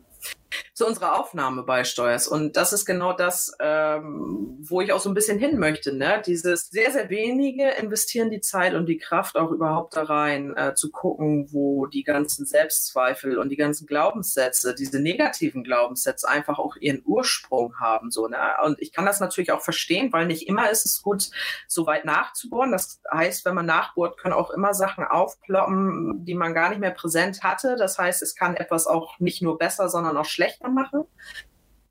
zu 0.78 0.86
unserer 0.86 1.20
Aufnahme 1.20 1.64
beisteuerst. 1.64 2.28
Und 2.28 2.56
das 2.56 2.72
ist 2.72 2.86
genau 2.86 3.12
das, 3.12 3.52
ähm, 3.60 4.60
wo 4.62 4.80
ich 4.80 4.94
auch 4.94 5.00
so 5.00 5.10
ein 5.10 5.16
bisschen 5.16 5.40
hin 5.40 5.58
möchte. 5.58 5.92
Ne? 5.92 6.22
Dieses 6.24 6.70
sehr, 6.70 6.92
sehr 6.92 7.10
wenige 7.10 7.68
investieren 7.68 8.30
die 8.30 8.42
Zeit 8.42 8.76
und 8.76 8.86
die 8.86 9.00
Kraft 9.00 9.38
auch 9.38 9.50
überhaupt 9.50 9.96
da 9.96 10.04
rein, 10.04 10.56
äh, 10.56 10.76
zu 10.76 10.92
gucken, 10.92 11.48
wo 11.52 11.88
die 11.88 12.04
ganzen 12.04 12.46
Selbstzweifel 12.46 13.40
und 13.40 13.50
die 13.50 13.56
ganzen 13.56 13.88
Glaubenssätze, 13.88 14.76
diese 14.76 15.00
negativen 15.00 15.64
Glaubenssätze 15.64 16.30
einfach 16.30 16.60
auch 16.60 16.76
ihren 16.76 17.02
Ursprung 17.04 17.80
haben. 17.80 18.12
So, 18.12 18.28
ne? 18.28 18.38
Und 18.64 18.80
ich 18.80 18.94
kann 18.94 19.08
das 19.08 19.20
natürlich 19.20 19.52
auch 19.52 19.62
verstehen, 19.62 20.14
weil 20.14 20.28
nicht 20.28 20.48
immer 20.48 20.70
ist 20.70 20.86
es 20.86 21.02
gut, 21.02 21.32
so 21.68 21.88
weit 21.88 22.06
nachzubohren. 22.06 22.72
Das 22.72 23.02
heißt, 23.12 23.46
wenn 23.46 23.56
man 23.56 23.66
nachbohrt, 23.66 24.20
können 24.20 24.36
auch 24.36 24.52
immer 24.52 24.76
Sachen 24.76 25.04
aufploppen, 25.04 26.24
die 26.24 26.36
man 26.36 26.54
gar 26.54 26.70
nicht 26.70 26.82
mehr 26.82 26.92
präsent 26.92 27.42
hatte. 27.42 27.78
Das 27.80 27.98
heißt, 27.98 28.22
es 28.22 28.36
kann 28.36 28.56
etwas 28.56 28.86
auch 28.86 29.18
nicht 29.18 29.42
nur 29.42 29.58
besser, 29.58 29.90
sondern 29.90 30.16
auch 30.18 30.26
schlechter 30.26 30.67
machen. 30.70 31.06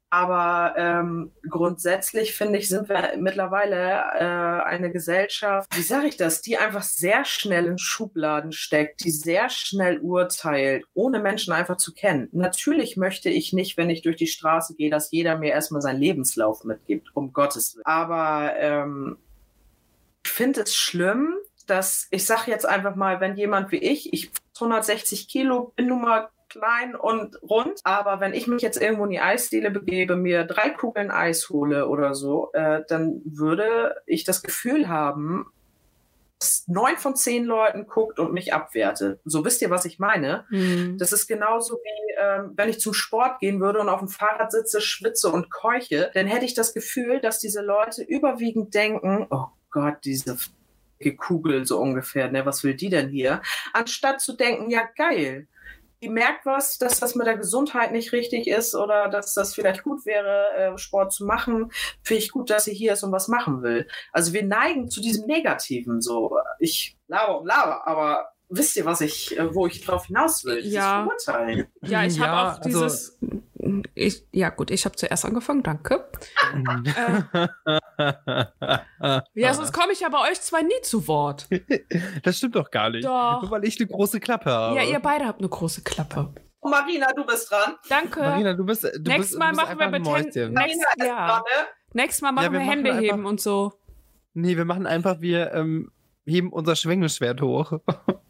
Aber 0.09 0.75
ähm, 0.77 1.33
grundsätzlich 1.49 2.35
finde 2.35 2.59
ich, 2.59 2.69
sind 2.69 2.89
wir 2.89 3.15
mittlerweile 3.19 4.05
äh, 4.19 4.65
eine 4.65 4.93
Gesellschaft, 4.93 5.77
wie 5.77 5.83
sage 5.83 6.07
ich 6.07 6.17
das, 6.17 6.43
die 6.43 6.57
einfach 6.57 6.83
sehr 6.83 7.25
schnell 7.25 7.67
in 7.67 7.77
Schubladen 7.77 8.53
steckt, 8.53 9.05
die 9.05 9.11
sehr 9.11 9.51
schnell 9.51 9.99
urteilt, 9.99 10.85
ohne 10.95 11.19
Menschen 11.19 11.53
einfach 11.53 11.77
zu 11.77 11.93
kennen. 11.93 12.29
Natürlich 12.31 12.97
möchte 12.97 13.31
ich 13.31 13.53
nicht, 13.53 13.77
wenn 13.77 13.91
ich 13.91 14.03
durch 14.03 14.17
die 14.17 14.29
Straße 14.29 14.77
gehe, 14.77 14.91
dass 14.91 15.11
jeder 15.11 15.39
mir 15.39 15.51
erstmal 15.51 15.83
seinen 15.83 16.01
Lebenslauf 16.01 16.63
mitgibt, 16.63 17.09
um 17.15 17.33
Gottes 17.33 17.75
Willen. 17.75 17.85
Aber 17.85 18.55
ähm, 18.59 19.19
ich 20.25 20.31
finde 20.31 20.63
es 20.63 20.75
schlimm, 20.75 21.35
dass 21.67 22.07
ich 22.13 22.25
sage 22.25 22.51
jetzt 22.53 22.65
einfach 22.65 22.95
mal, 22.95 23.21
wenn 23.21 23.37
jemand 23.37 23.73
wie 23.73 23.79
ich, 23.79 24.13
ich 24.13 24.31
160 24.55 25.29
Kilo, 25.29 25.73
bin 25.75 25.89
nun 25.89 26.03
mal 26.03 26.29
klein 26.57 26.95
und 26.95 27.41
rund, 27.43 27.81
aber 27.85 28.21
wenn 28.21 28.35
ich 28.35 28.47
mich 28.47 28.63
jetzt 28.63 28.81
irgendwo 28.81 29.05
in 29.05 29.11
die 29.11 29.21
Eisdiele 29.21 29.71
begebe, 29.71 30.17
mir 30.17 30.45
drei 30.45 30.71
Kugeln 30.71 31.11
Eis 31.11 31.49
hole 31.51 31.89
oder 31.89 32.15
so, 32.15 32.51
äh, 32.53 32.83
dann 32.89 33.21
würde 33.25 33.97
ich 34.07 34.25
das 34.25 34.43
Gefühl 34.43 34.89
haben, 34.89 35.47
dass 36.39 36.65
neun 36.67 36.97
von 36.97 37.17
zehn 37.17 37.45
Leuten 37.45 37.87
guckt 37.87 38.19
und 38.19 38.33
mich 38.33 38.53
abwertet. 38.53 39.21
So 39.25 39.45
wisst 39.45 39.63
ihr, 39.63 39.71
was 39.71 39.87
ich 39.87 39.99
meine? 39.99 40.45
Mhm. 40.51 40.99
Das 40.99 41.13
ist 41.13 41.27
genauso 41.27 41.77
wie, 41.77 42.15
ähm, 42.21 42.53
wenn 42.57 42.69
ich 42.69 42.81
zum 42.81 42.93
Sport 42.93 43.41
gehen 43.41 43.61
würde 43.61 43.81
und 43.81 43.89
auf 43.89 44.01
dem 44.01 44.09
Fahrrad 44.09 44.53
sitze, 44.53 44.81
schwitze 44.81 45.31
und 45.31 45.51
keuche, 45.51 46.11
dann 46.13 46.27
hätte 46.27 46.45
ich 46.45 46.55
das 46.55 46.75
Gefühl, 46.75 47.21
dass 47.21 47.39
diese 47.39 47.63
Leute 47.63 48.03
überwiegend 48.03 48.75
denken, 48.75 49.27
oh 49.31 49.47
Gott, 49.71 49.99
diese 50.05 50.37
Kugel 51.17 51.67
so 51.67 51.79
ungefähr, 51.79 52.31
ne, 52.31 52.45
was 52.45 52.65
will 52.65 52.75
die 52.75 52.89
denn 52.89 53.09
hier? 53.09 53.43
Anstatt 53.73 54.21
zu 54.21 54.35
denken, 54.35 54.71
ja 54.71 54.83
geil, 54.97 55.47
die 56.03 56.09
merkt 56.09 56.45
was, 56.45 56.79
dass 56.79 57.01
das 57.01 57.15
mit 57.15 57.27
der 57.27 57.37
Gesundheit 57.37 57.93
nicht 57.93 58.13
richtig 58.13 58.47
ist 58.47 58.75
oder 58.75 59.09
dass 59.09 59.35
das 59.35 59.55
vielleicht 59.55 59.83
gut 59.83 60.05
wäre, 60.05 60.75
äh, 60.75 60.79
Sport 60.79 61.13
zu 61.13 61.25
machen. 61.25 61.71
Finde 62.03 62.23
ich 62.23 62.31
gut, 62.31 62.51
dass 62.51 62.65
sie 62.65 62.75
hier 62.75 62.93
ist 62.93 63.03
und 63.03 63.13
was 63.13 63.29
machen 63.29 63.63
will. 63.63 63.89
Also 64.13 64.33
wir 64.33 64.45
neigen 64.45 64.91
zu 64.91 65.01
diesem 65.01 65.27
Negativen 65.27 66.01
so. 66.01 66.39
Ich 66.59 66.97
laber 67.09 67.41
und 67.41 67.47
laber, 67.47 67.87
aber 67.87 68.29
wisst 68.49 68.77
ihr, 68.77 68.85
was 68.85 69.01
ich, 69.01 69.37
äh, 69.39 69.55
wo 69.55 69.67
ich 69.67 69.85
drauf 69.85 70.07
hinaus 70.07 70.45
will? 70.45 70.57
Dieses 70.63 70.75
Ja. 70.75 71.05
Verurteilen. 71.05 71.67
Ja, 71.83 72.05
ich 72.05 72.19
habe 72.21 72.33
Ja, 72.33 72.43
auch 72.53 72.57
also- 72.59 72.69
dieses. 72.69 73.19
Ich, 73.95 74.25
ja, 74.31 74.51
gut, 74.51 74.71
ich 74.71 74.85
habe 74.85 74.95
zuerst 74.95 75.25
angefangen, 75.25 75.63
danke. 75.65 76.09
Ja, 79.35 79.55
sonst 79.55 79.73
komme 79.73 79.93
ich 79.93 80.01
ja 80.01 80.09
bei 80.09 80.21
euch 80.31 80.41
zwei 80.41 80.63
nie 80.63 80.81
zu 80.83 81.09
Wort. 81.09 81.49
das 82.23 82.37
stimmt 82.39 82.55
doch 82.57 82.71
gar 82.71 82.91
nicht. 82.91 83.05
Doch. 83.05 83.43
Nur 83.43 83.51
weil 83.51 83.65
ich 83.65 83.81
eine 83.81 83.89
große 83.89 84.21
Klappe 84.21 84.51
habe. 84.51 84.77
Ja, 84.77 84.83
ihr 84.85 85.01
beide 85.01 85.27
habt 85.27 85.41
eine 85.41 85.49
große 85.49 85.83
Klappe. 85.83 86.33
Marina, 86.63 87.07
du 87.17 87.25
bist 87.25 87.51
dran. 87.51 87.75
Danke. 87.89 88.21
Marina, 88.21 88.55
du 88.55 88.65
bist, 88.65 88.83
du 88.85 88.89
Nächstes 89.03 89.31
bist, 89.31 89.39
Mal 89.39 89.53
du 89.53 89.57
bist 89.57 89.69
machen 89.69 89.79
wir 89.79 89.89
mit 89.91 90.07
Händen- 90.09 90.29
ist 90.29 90.37
ja. 91.07 91.39
ne? 91.39 91.45
Nächstes 91.93 92.23
Mal 92.23 92.33
machen 92.33 92.45
Ja, 92.47 92.53
wir 92.53 92.59
wir, 92.61 92.67
machen 92.67 92.71
Hände 92.77 92.91
einfach- 92.93 93.03
heben 93.03 93.27
und 93.27 93.41
so. 93.41 93.73
Nee, 94.35 94.57
wir 94.57 94.65
machen 94.65 94.87
einfach, 94.87 95.21
wir 95.21 95.53
ähm, 95.53 95.91
heben 96.25 96.53
unser 96.53 96.77
Schwingelschwert 96.77 97.41
hoch. 97.41 97.73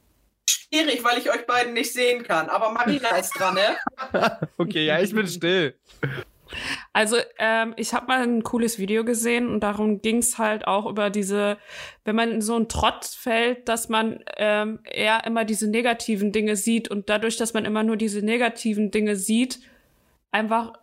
Schwierig, 0.49 1.03
weil 1.05 1.19
ich 1.19 1.31
euch 1.31 1.47
beiden 1.47 1.75
nicht 1.75 1.93
sehen 1.93 2.23
kann. 2.23 2.49
Aber 2.49 2.71
Marina 2.71 3.17
ist 3.17 3.33
dran, 3.39 3.55
ne? 3.55 3.77
okay, 4.59 4.87
ja, 4.87 5.01
ich 5.01 5.15
bin 5.15 5.27
still. 5.27 5.75
Also, 6.93 7.17
ähm, 7.39 7.75
ich 7.77 7.93
habe 7.93 8.07
mal 8.07 8.23
ein 8.23 8.43
cooles 8.43 8.79
Video 8.79 9.05
gesehen 9.05 9.49
und 9.49 9.61
darum 9.61 10.01
ging 10.01 10.19
es 10.19 10.39
halt 10.39 10.67
auch 10.67 10.87
über 10.87 11.11
diese, 11.11 11.59
wenn 12.05 12.17
man 12.17 12.31
in 12.31 12.41
so 12.41 12.55
einen 12.55 12.69
Trott 12.69 13.05
fällt, 13.05 13.69
dass 13.69 13.89
man 13.89 14.21
ähm, 14.37 14.79
eher 14.85 15.25
immer 15.25 15.45
diese 15.45 15.69
negativen 15.69 16.33
Dinge 16.33 16.57
sieht 16.57 16.89
und 16.89 17.09
dadurch, 17.09 17.37
dass 17.37 17.55
man 17.55 17.65
immer 17.65 17.83
nur 17.83 17.97
diese 17.97 18.23
negativen 18.23 18.91
Dinge 18.91 19.17
sieht, 19.17 19.61
einfach 20.31 20.75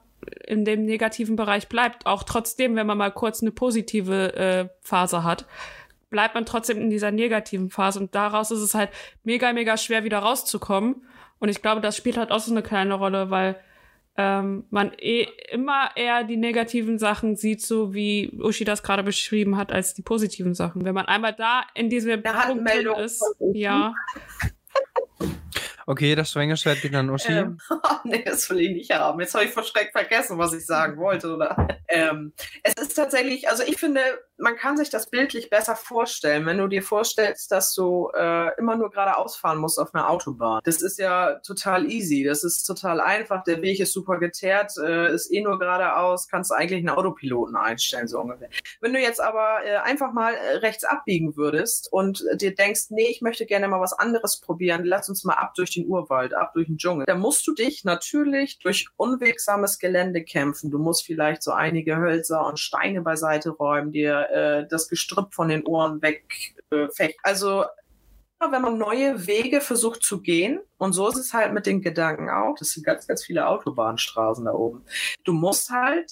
in 0.45 0.65
dem 0.65 0.85
negativen 0.85 1.35
Bereich 1.35 1.67
bleibt. 1.67 2.05
Auch 2.05 2.23
trotzdem, 2.23 2.75
wenn 2.75 2.87
man 2.87 2.97
mal 2.97 3.11
kurz 3.11 3.41
eine 3.41 3.51
positive 3.51 4.35
äh, 4.35 4.69
Phase 4.81 5.23
hat, 5.23 5.45
bleibt 6.13 6.35
man 6.35 6.45
trotzdem 6.45 6.77
in 6.77 6.91
dieser 6.91 7.11
negativen 7.11 7.71
Phase 7.71 7.99
und 7.99 8.13
daraus 8.13 8.51
ist 8.51 8.59
es 8.59 8.75
halt 8.75 8.91
mega, 9.23 9.51
mega 9.51 9.77
schwer 9.77 10.03
wieder 10.03 10.19
rauszukommen. 10.19 11.07
Und 11.39 11.49
ich 11.49 11.63
glaube, 11.63 11.81
das 11.81 11.97
spielt 11.97 12.17
halt 12.17 12.31
auch 12.31 12.39
so 12.39 12.51
eine 12.51 12.61
kleine 12.61 12.93
Rolle, 12.93 13.31
weil 13.31 13.59
ähm, 14.15 14.65
man 14.69 14.91
eh 14.99 15.27
immer 15.51 15.89
eher 15.95 16.23
die 16.23 16.37
negativen 16.37 16.99
Sachen 16.99 17.35
sieht, 17.35 17.63
so 17.63 17.95
wie 17.95 18.31
Uschi 18.39 18.63
das 18.63 18.83
gerade 18.83 19.01
beschrieben 19.01 19.57
hat, 19.57 19.71
als 19.71 19.95
die 19.95 20.03
positiven 20.03 20.53
Sachen. 20.53 20.85
Wenn 20.85 20.93
man 20.93 21.07
einmal 21.07 21.33
da 21.33 21.63
in 21.73 21.89
diesem 21.89 22.21
Punkt 22.21 22.69
drin 22.69 22.93
ist, 23.03 23.25
ja, 23.39 23.95
Okay, 25.85 26.15
das 26.15 26.31
Schwingelschwert 26.31 26.81
geht 26.81 26.95
an 26.95 27.09
Uschi. 27.09 27.33
Ähm, 27.33 27.57
nee, 28.05 28.23
das 28.23 28.49
will 28.49 28.61
ich 28.61 28.71
nicht 28.71 28.91
haben. 28.91 29.19
Jetzt 29.19 29.33
habe 29.35 29.45
ich 29.45 29.51
vor 29.51 29.63
Schreck 29.63 29.91
vergessen, 29.91 30.37
was 30.37 30.53
ich 30.53 30.65
sagen 30.65 30.97
wollte. 30.97 31.33
Oder? 31.33 31.67
ähm, 31.89 32.33
es 32.63 32.73
ist 32.75 32.95
tatsächlich, 32.95 33.49
also 33.49 33.63
ich 33.63 33.77
finde, 33.77 34.01
man 34.37 34.55
kann 34.55 34.77
sich 34.77 34.89
das 34.89 35.09
bildlich 35.09 35.49
besser 35.49 35.75
vorstellen, 35.75 36.45
wenn 36.45 36.57
du 36.57 36.67
dir 36.67 36.81
vorstellst, 36.81 37.51
dass 37.51 37.73
du 37.73 38.09
äh, 38.15 38.57
immer 38.57 38.75
nur 38.75 38.89
geradeaus 38.89 39.35
fahren 39.35 39.59
musst 39.59 39.79
auf 39.79 39.93
einer 39.93 40.09
Autobahn. 40.09 40.61
Das 40.63 40.81
ist 40.81 40.97
ja 40.97 41.35
total 41.39 41.89
easy, 41.89 42.23
das 42.23 42.43
ist 42.43 42.63
total 42.63 42.99
einfach, 42.99 43.43
der 43.43 43.61
Weg 43.61 43.79
ist 43.79 43.93
super 43.93 44.17
geteert, 44.17 44.73
äh, 44.77 45.13
ist 45.13 45.31
eh 45.31 45.41
nur 45.41 45.59
geradeaus, 45.59 46.27
kannst 46.27 46.51
du 46.51 46.55
eigentlich 46.55 46.79
einen 46.79 46.89
Autopiloten 46.89 47.55
einstellen, 47.55 48.07
so 48.07 48.19
ungefähr. 48.19 48.49
Wenn 48.81 48.93
du 48.93 48.99
jetzt 48.99 49.21
aber 49.21 49.59
äh, 49.65 49.77
einfach 49.77 50.13
mal 50.13 50.33
äh, 50.33 50.57
rechts 50.57 50.83
abbiegen 50.83 51.35
würdest 51.37 51.91
und 51.91 52.25
dir 52.35 52.55
denkst, 52.55 52.85
nee, 52.89 53.07
ich 53.07 53.21
möchte 53.21 53.45
gerne 53.45 53.67
mal 53.67 53.81
was 53.81 53.93
anderes 53.93 54.39
probieren, 54.39 54.83
lass 54.83 55.09
uns 55.09 55.23
mal 55.23 55.35
ab 55.35 55.53
durch 55.55 55.71
den 55.71 55.87
Urwald, 55.87 56.33
ab 56.33 56.53
durch 56.53 56.67
den 56.67 56.77
Dschungel, 56.77 57.05
dann 57.05 57.19
musst 57.19 57.45
du 57.47 57.53
dich 57.53 57.83
natürlich 57.83 58.59
durch 58.59 58.87
unwegsames 58.97 59.79
Gelände 59.79 60.23
kämpfen. 60.23 60.71
Du 60.71 60.79
musst 60.79 61.05
vielleicht 61.05 61.43
so 61.43 61.51
einige 61.51 61.97
Hölzer 61.97 62.45
und 62.45 62.59
Steine 62.59 63.01
beiseite 63.01 63.51
räumen, 63.51 63.91
dir 63.91 64.22
äh, 64.29 64.67
das 64.67 64.89
Gestrüpp 64.89 65.33
von 65.33 65.49
den 65.49 65.65
Ohren 65.65 66.01
weg 66.01 66.55
äh. 66.71 67.13
Also 67.23 67.65
wenn 68.51 68.61
man 68.61 68.77
neue 68.77 69.25
Wege 69.25 69.61
versucht 69.61 70.03
zu 70.03 70.21
gehen, 70.21 70.59
und 70.77 70.93
so 70.93 71.07
ist 71.07 71.17
es 71.17 71.33
halt 71.33 71.53
mit 71.53 71.65
den 71.65 71.81
Gedanken 71.81 72.29
auch, 72.29 72.55
das 72.57 72.71
sind 72.71 72.85
ganz, 72.85 73.07
ganz 73.07 73.23
viele 73.23 73.47
Autobahnstraßen 73.47 74.45
da 74.45 74.51
oben. 74.51 74.83
Du 75.23 75.33
musst 75.33 75.69
halt 75.69 76.11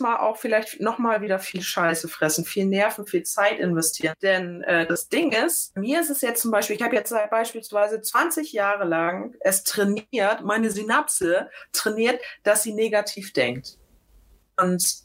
mal 0.00 0.16
auch 0.16 0.38
vielleicht 0.38 0.80
nochmal 0.80 1.20
wieder 1.20 1.38
viel 1.38 1.60
Scheiße 1.60 2.08
fressen, 2.08 2.46
viel 2.46 2.64
Nerven, 2.64 3.06
viel 3.06 3.24
Zeit 3.24 3.58
investieren. 3.58 4.14
Denn 4.22 4.62
äh, 4.62 4.86
das 4.86 5.10
Ding 5.10 5.32
ist, 5.32 5.76
mir 5.76 6.00
ist 6.00 6.08
es 6.08 6.22
jetzt 6.22 6.40
zum 6.40 6.50
Beispiel, 6.50 6.76
ich 6.76 6.82
habe 6.82 6.96
jetzt 6.96 7.14
beispielsweise 7.30 8.00
20 8.00 8.52
Jahre 8.52 8.84
lang 8.84 9.34
es 9.40 9.64
trainiert, 9.64 10.42
meine 10.42 10.70
Synapse 10.70 11.50
trainiert, 11.72 12.20
dass 12.42 12.62
sie 12.62 12.72
negativ 12.72 13.34
denkt. 13.34 13.78
Und 14.56 15.04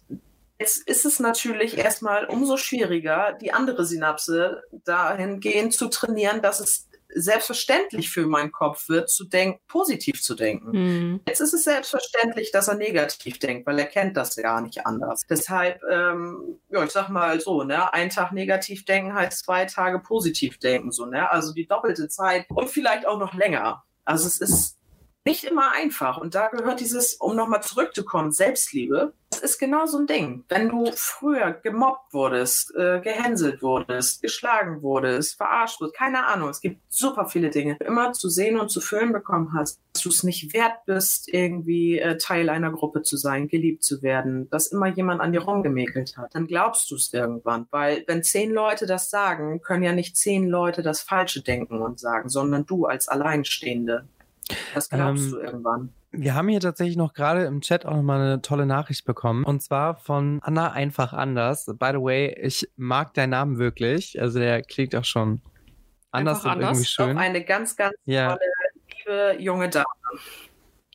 Jetzt 0.59 0.87
ist 0.87 1.05
es 1.05 1.19
natürlich 1.19 1.77
erstmal 1.77 2.25
umso 2.25 2.57
schwieriger, 2.57 3.37
die 3.39 3.53
andere 3.53 3.85
Synapse 3.85 4.63
dahingehend 4.85 5.73
zu 5.73 5.87
trainieren, 5.87 6.41
dass 6.41 6.59
es 6.59 6.87
selbstverständlich 7.09 8.09
für 8.09 8.25
meinen 8.27 8.51
Kopf 8.51 8.89
wird, 8.89 9.09
zu 9.09 9.25
denken, 9.25 9.59
positiv 9.67 10.21
zu 10.21 10.35
denken. 10.35 10.73
Hm. 10.73 11.19
Jetzt 11.27 11.39
ist 11.39 11.53
es 11.53 11.63
selbstverständlich, 11.63 12.51
dass 12.51 12.67
er 12.67 12.75
negativ 12.75 13.39
denkt, 13.39 13.65
weil 13.65 13.79
er 13.79 13.85
kennt 13.85 14.17
das 14.17 14.35
gar 14.35 14.61
nicht 14.61 14.85
anders. 14.85 15.25
Deshalb, 15.29 15.81
ähm, 15.89 16.59
ja, 16.69 16.83
ich 16.83 16.91
sag 16.91 17.09
mal 17.09 17.39
so, 17.39 17.63
ne, 17.63 17.93
ein 17.93 18.09
Tag 18.09 18.33
negativ 18.33 18.85
denken 18.85 19.13
heißt 19.13 19.45
zwei 19.45 19.65
Tage 19.65 19.99
positiv 19.99 20.57
denken, 20.59 20.91
so, 20.91 21.05
ne, 21.05 21.29
also 21.31 21.53
die 21.53 21.67
doppelte 21.67 22.07
Zeit 22.09 22.45
und 22.49 22.69
vielleicht 22.69 23.07
auch 23.07 23.19
noch 23.19 23.33
länger. 23.33 23.83
Also 24.05 24.27
es 24.27 24.39
ist 24.39 24.76
nicht 25.27 25.43
immer 25.43 25.73
einfach. 25.73 26.17
Und 26.17 26.35
da 26.35 26.47
gehört 26.47 26.79
dieses, 26.79 27.15
um 27.15 27.35
nochmal 27.35 27.61
zurückzukommen, 27.61 28.31
Selbstliebe. 28.31 29.13
Das 29.29 29.41
ist 29.41 29.59
genau 29.59 29.85
so 29.85 29.97
ein 29.97 30.07
Ding. 30.07 30.45
Wenn 30.47 30.69
du 30.69 30.89
früher 30.95 31.51
gemobbt 31.51 32.13
wurdest, 32.13 32.73
äh, 32.75 33.01
gehänselt 33.01 33.61
wurdest, 33.61 34.21
geschlagen 34.21 34.81
wurdest, 34.81 35.35
verarscht 35.35 35.81
wurdest, 35.81 35.97
keine 35.97 36.25
Ahnung, 36.27 36.47
es 36.47 36.61
gibt 36.61 36.81
super 36.87 37.25
viele 37.25 37.49
Dinge, 37.49 37.75
immer 37.85 38.13
zu 38.13 38.29
sehen 38.29 38.57
und 38.57 38.69
zu 38.69 38.79
fühlen 38.79 39.11
bekommen 39.11 39.51
hast, 39.53 39.81
dass 39.91 40.03
du 40.03 40.09
es 40.09 40.23
nicht 40.23 40.53
wert 40.53 40.85
bist, 40.85 41.27
irgendwie 41.27 41.99
äh, 41.99 42.17
Teil 42.17 42.47
einer 42.47 42.71
Gruppe 42.71 43.01
zu 43.01 43.17
sein, 43.17 43.49
geliebt 43.49 43.83
zu 43.83 44.01
werden, 44.01 44.49
dass 44.49 44.67
immer 44.67 44.87
jemand 44.87 45.19
an 45.19 45.33
dir 45.33 45.41
rumgemäkelt 45.41 46.15
hat, 46.15 46.33
dann 46.33 46.47
glaubst 46.47 46.89
du 46.89 46.95
es 46.95 47.11
irgendwann. 47.11 47.67
Weil 47.69 48.05
wenn 48.07 48.23
zehn 48.23 48.51
Leute 48.51 48.85
das 48.85 49.09
sagen, 49.09 49.61
können 49.61 49.83
ja 49.83 49.91
nicht 49.91 50.15
zehn 50.15 50.47
Leute 50.47 50.83
das 50.83 51.01
Falsche 51.01 51.43
denken 51.43 51.81
und 51.81 51.99
sagen, 51.99 52.29
sondern 52.29 52.65
du 52.65 52.85
als 52.85 53.09
Alleinstehende. 53.09 54.07
Das 54.73 54.89
glaubst 54.89 55.23
Ähm, 55.25 55.31
du 55.31 55.37
irgendwann. 55.39 55.93
Wir 56.11 56.33
haben 56.35 56.47
hier 56.47 56.59
tatsächlich 56.59 56.97
noch 56.97 57.13
gerade 57.13 57.43
im 57.45 57.61
Chat 57.61 57.85
auch 57.85 57.95
nochmal 57.95 58.21
eine 58.21 58.41
tolle 58.41 58.65
Nachricht 58.65 59.05
bekommen. 59.05 59.43
Und 59.43 59.61
zwar 59.61 59.97
von 59.97 60.39
Anna 60.41 60.71
einfach 60.71 61.13
anders. 61.13 61.65
By 61.65 61.89
the 61.93 62.01
way, 62.01 62.35
ich 62.41 62.67
mag 62.77 63.13
deinen 63.13 63.31
Namen 63.31 63.57
wirklich. 63.59 64.19
Also 64.21 64.39
der 64.39 64.61
klingt 64.63 64.95
auch 64.95 65.03
schon 65.05 65.41
anders 66.11 66.37
Einfach 66.39 66.55
und 66.55 66.61
irgendwie 66.61 66.67
anders? 66.77 66.89
schön. 66.89 67.17
Auch 67.17 67.21
eine 67.21 67.43
ganz, 67.43 67.75
ganz 67.75 67.93
Ja. 68.05 68.29
tolle, 68.29 68.39
liebe 69.35 69.43
junge 69.43 69.69
Dame. 69.69 69.85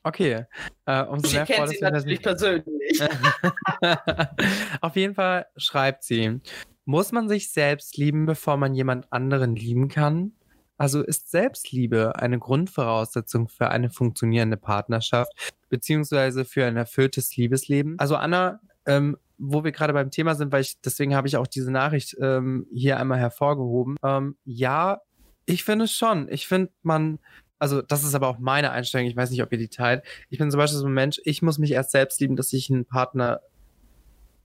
Okay. 0.05 0.47
Äh, 0.87 1.03
umso 1.05 1.29
Sie 1.29 1.37
mehr 1.37 1.47
kennt 1.47 1.69
sie 1.69 1.79
natürlich 1.81 2.19
ich- 2.19 2.23
persönlich. 2.23 3.03
Auf 4.81 4.97
jeden 4.97 5.15
Fall 5.15 5.47
schreibt 5.57 6.03
sie, 6.05 6.41
muss 6.85 7.13
man 7.13 7.29
sich 7.29 7.53
selbst 7.53 7.97
lieben, 7.97 8.27
bevor 8.27 8.57
man 8.57 8.75
jemand 8.75 9.13
anderen 9.13 9.55
lieben 9.55 9.89
kann? 9.89 10.33
Also 10.79 11.03
ist 11.03 11.31
Selbstliebe 11.31 12.17
eine 12.17 12.39
Grundvoraussetzung 12.39 13.49
für 13.49 13.71
eine 13.71 13.91
funktionierende 13.91 14.57
Partnerschaft 14.57 15.33
beziehungsweise 15.69 16.45
für 16.45 16.65
ein 16.65 16.77
erfülltes 16.77 17.37
Liebesleben? 17.37 17.99
Also 17.99 18.17
Anna, 18.17 18.61
ähm, 18.87 19.17
wo 19.39 19.65
wir 19.65 19.73
gerade 19.73 19.93
beim 19.93 20.11
Thema 20.11 20.35
sind, 20.35 20.53
weil 20.53 20.63
ich 20.63 20.81
deswegen 20.81 21.15
habe 21.15 21.29
ich 21.29 21.37
auch 21.37 21.47
diese 21.47 21.71
Nachricht 21.71 22.17
ähm, 22.21 22.67
hier 22.73 22.99
einmal 22.99 23.19
hervorgehoben. 23.19 23.97
Ähm, 24.05 24.37
ja, 24.45 25.01
ich 25.47 25.65
finde 25.65 25.89
schon. 25.89 26.29
Ich 26.31 26.47
finde 26.47 26.71
man 26.83 27.19
also 27.63 27.81
das 27.81 28.03
ist 28.03 28.17
aber 28.17 28.27
auch 28.27 28.41
meine 28.41 28.73
Einstellung, 28.73 29.07
ich 29.07 29.15
weiß 29.15 29.31
nicht, 29.31 29.41
ob 29.41 29.53
ihr 29.53 29.59
die 29.59 29.69
teilt. 29.69 30.03
Ich 30.31 30.39
bin 30.39 30.51
zum 30.51 30.59
Beispiel 30.59 30.81
so 30.81 30.87
ein 30.87 30.95
Mensch, 30.95 31.21
ich 31.23 31.43
muss 31.43 31.59
mich 31.59 31.71
erst 31.71 31.93
selbst 31.93 32.21
lieben, 32.21 32.35
dass 32.35 32.53
ich 32.53 32.69
einen 32.69 32.87
Partner 32.87 33.41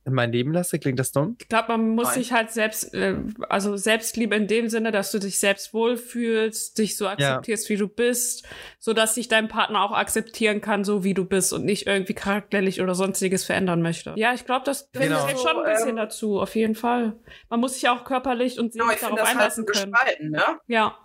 in 0.08 0.13
mein 0.13 0.32
Leben 0.32 0.54
lasse. 0.54 0.80
Klingt 0.80 0.98
das 0.98 1.12
dumm? 1.12 1.36
Ich 1.39 1.50
glaube, 1.50 1.67
man 1.70 1.89
muss 1.89 2.06
Nein. 2.08 2.13
sich 2.15 2.32
halt 2.32 2.50
selbst, 2.52 2.93
äh, 2.93 3.15
also 3.50 3.76
Selbstliebe 3.78 4.36
in 4.36 4.48
dem 4.48 4.70
Sinne, 4.70 4.91
dass 4.91 5.12
du 5.12 5.20
dich 5.20 5.38
selbst 5.38 5.74
wohlfühlst, 5.74 6.78
dich 6.78 6.98
so 6.98 7.08
akzeptierst, 7.08 7.70
wie 7.70 7.76
du 7.76 7.88
bist, 7.88 8.46
so 8.80 8.93
dass 8.93 9.15
sich 9.15 9.28
dein 9.28 9.50
Partner 9.50 9.84
auch 9.84 9.91
akzeptieren 9.91 10.62
kann, 10.62 10.84
so 10.84 11.04
wie 11.04 11.13
du 11.13 11.26
bist 11.26 11.52
und 11.54 11.65
nicht 11.65 11.86
irgendwie 11.88 12.13
charakterlich 12.13 12.82
oder 12.82 12.96
sonstiges 12.96 13.43
verändern 13.43 13.82
möchte. 13.82 14.13
Ja, 14.15 14.34
ich 14.34 14.46
glaube, 14.46 14.65
das 14.65 14.89
Genau. 14.93 15.26
gehört 15.26 15.39
schon 15.39 15.58
ein 15.58 15.72
bisschen 15.74 15.89
Ähm, 15.89 15.96
dazu, 15.98 16.39
auf 16.39 16.56
jeden 16.56 16.76
Fall. 16.76 17.13
Man 17.50 17.60
muss 17.60 17.74
sich 17.76 17.89
auch 17.89 18.04
körperlich 18.06 18.60
und 18.60 18.72
Genau, 18.72 18.86
seelisch 18.86 19.00
finde 19.02 19.15
darauf 19.15 19.20
das 19.20 19.28
halt 19.30 19.38
einlassen 19.39 19.65
können. 19.65 20.32
ne? 20.32 20.43
Ja. 20.67 20.98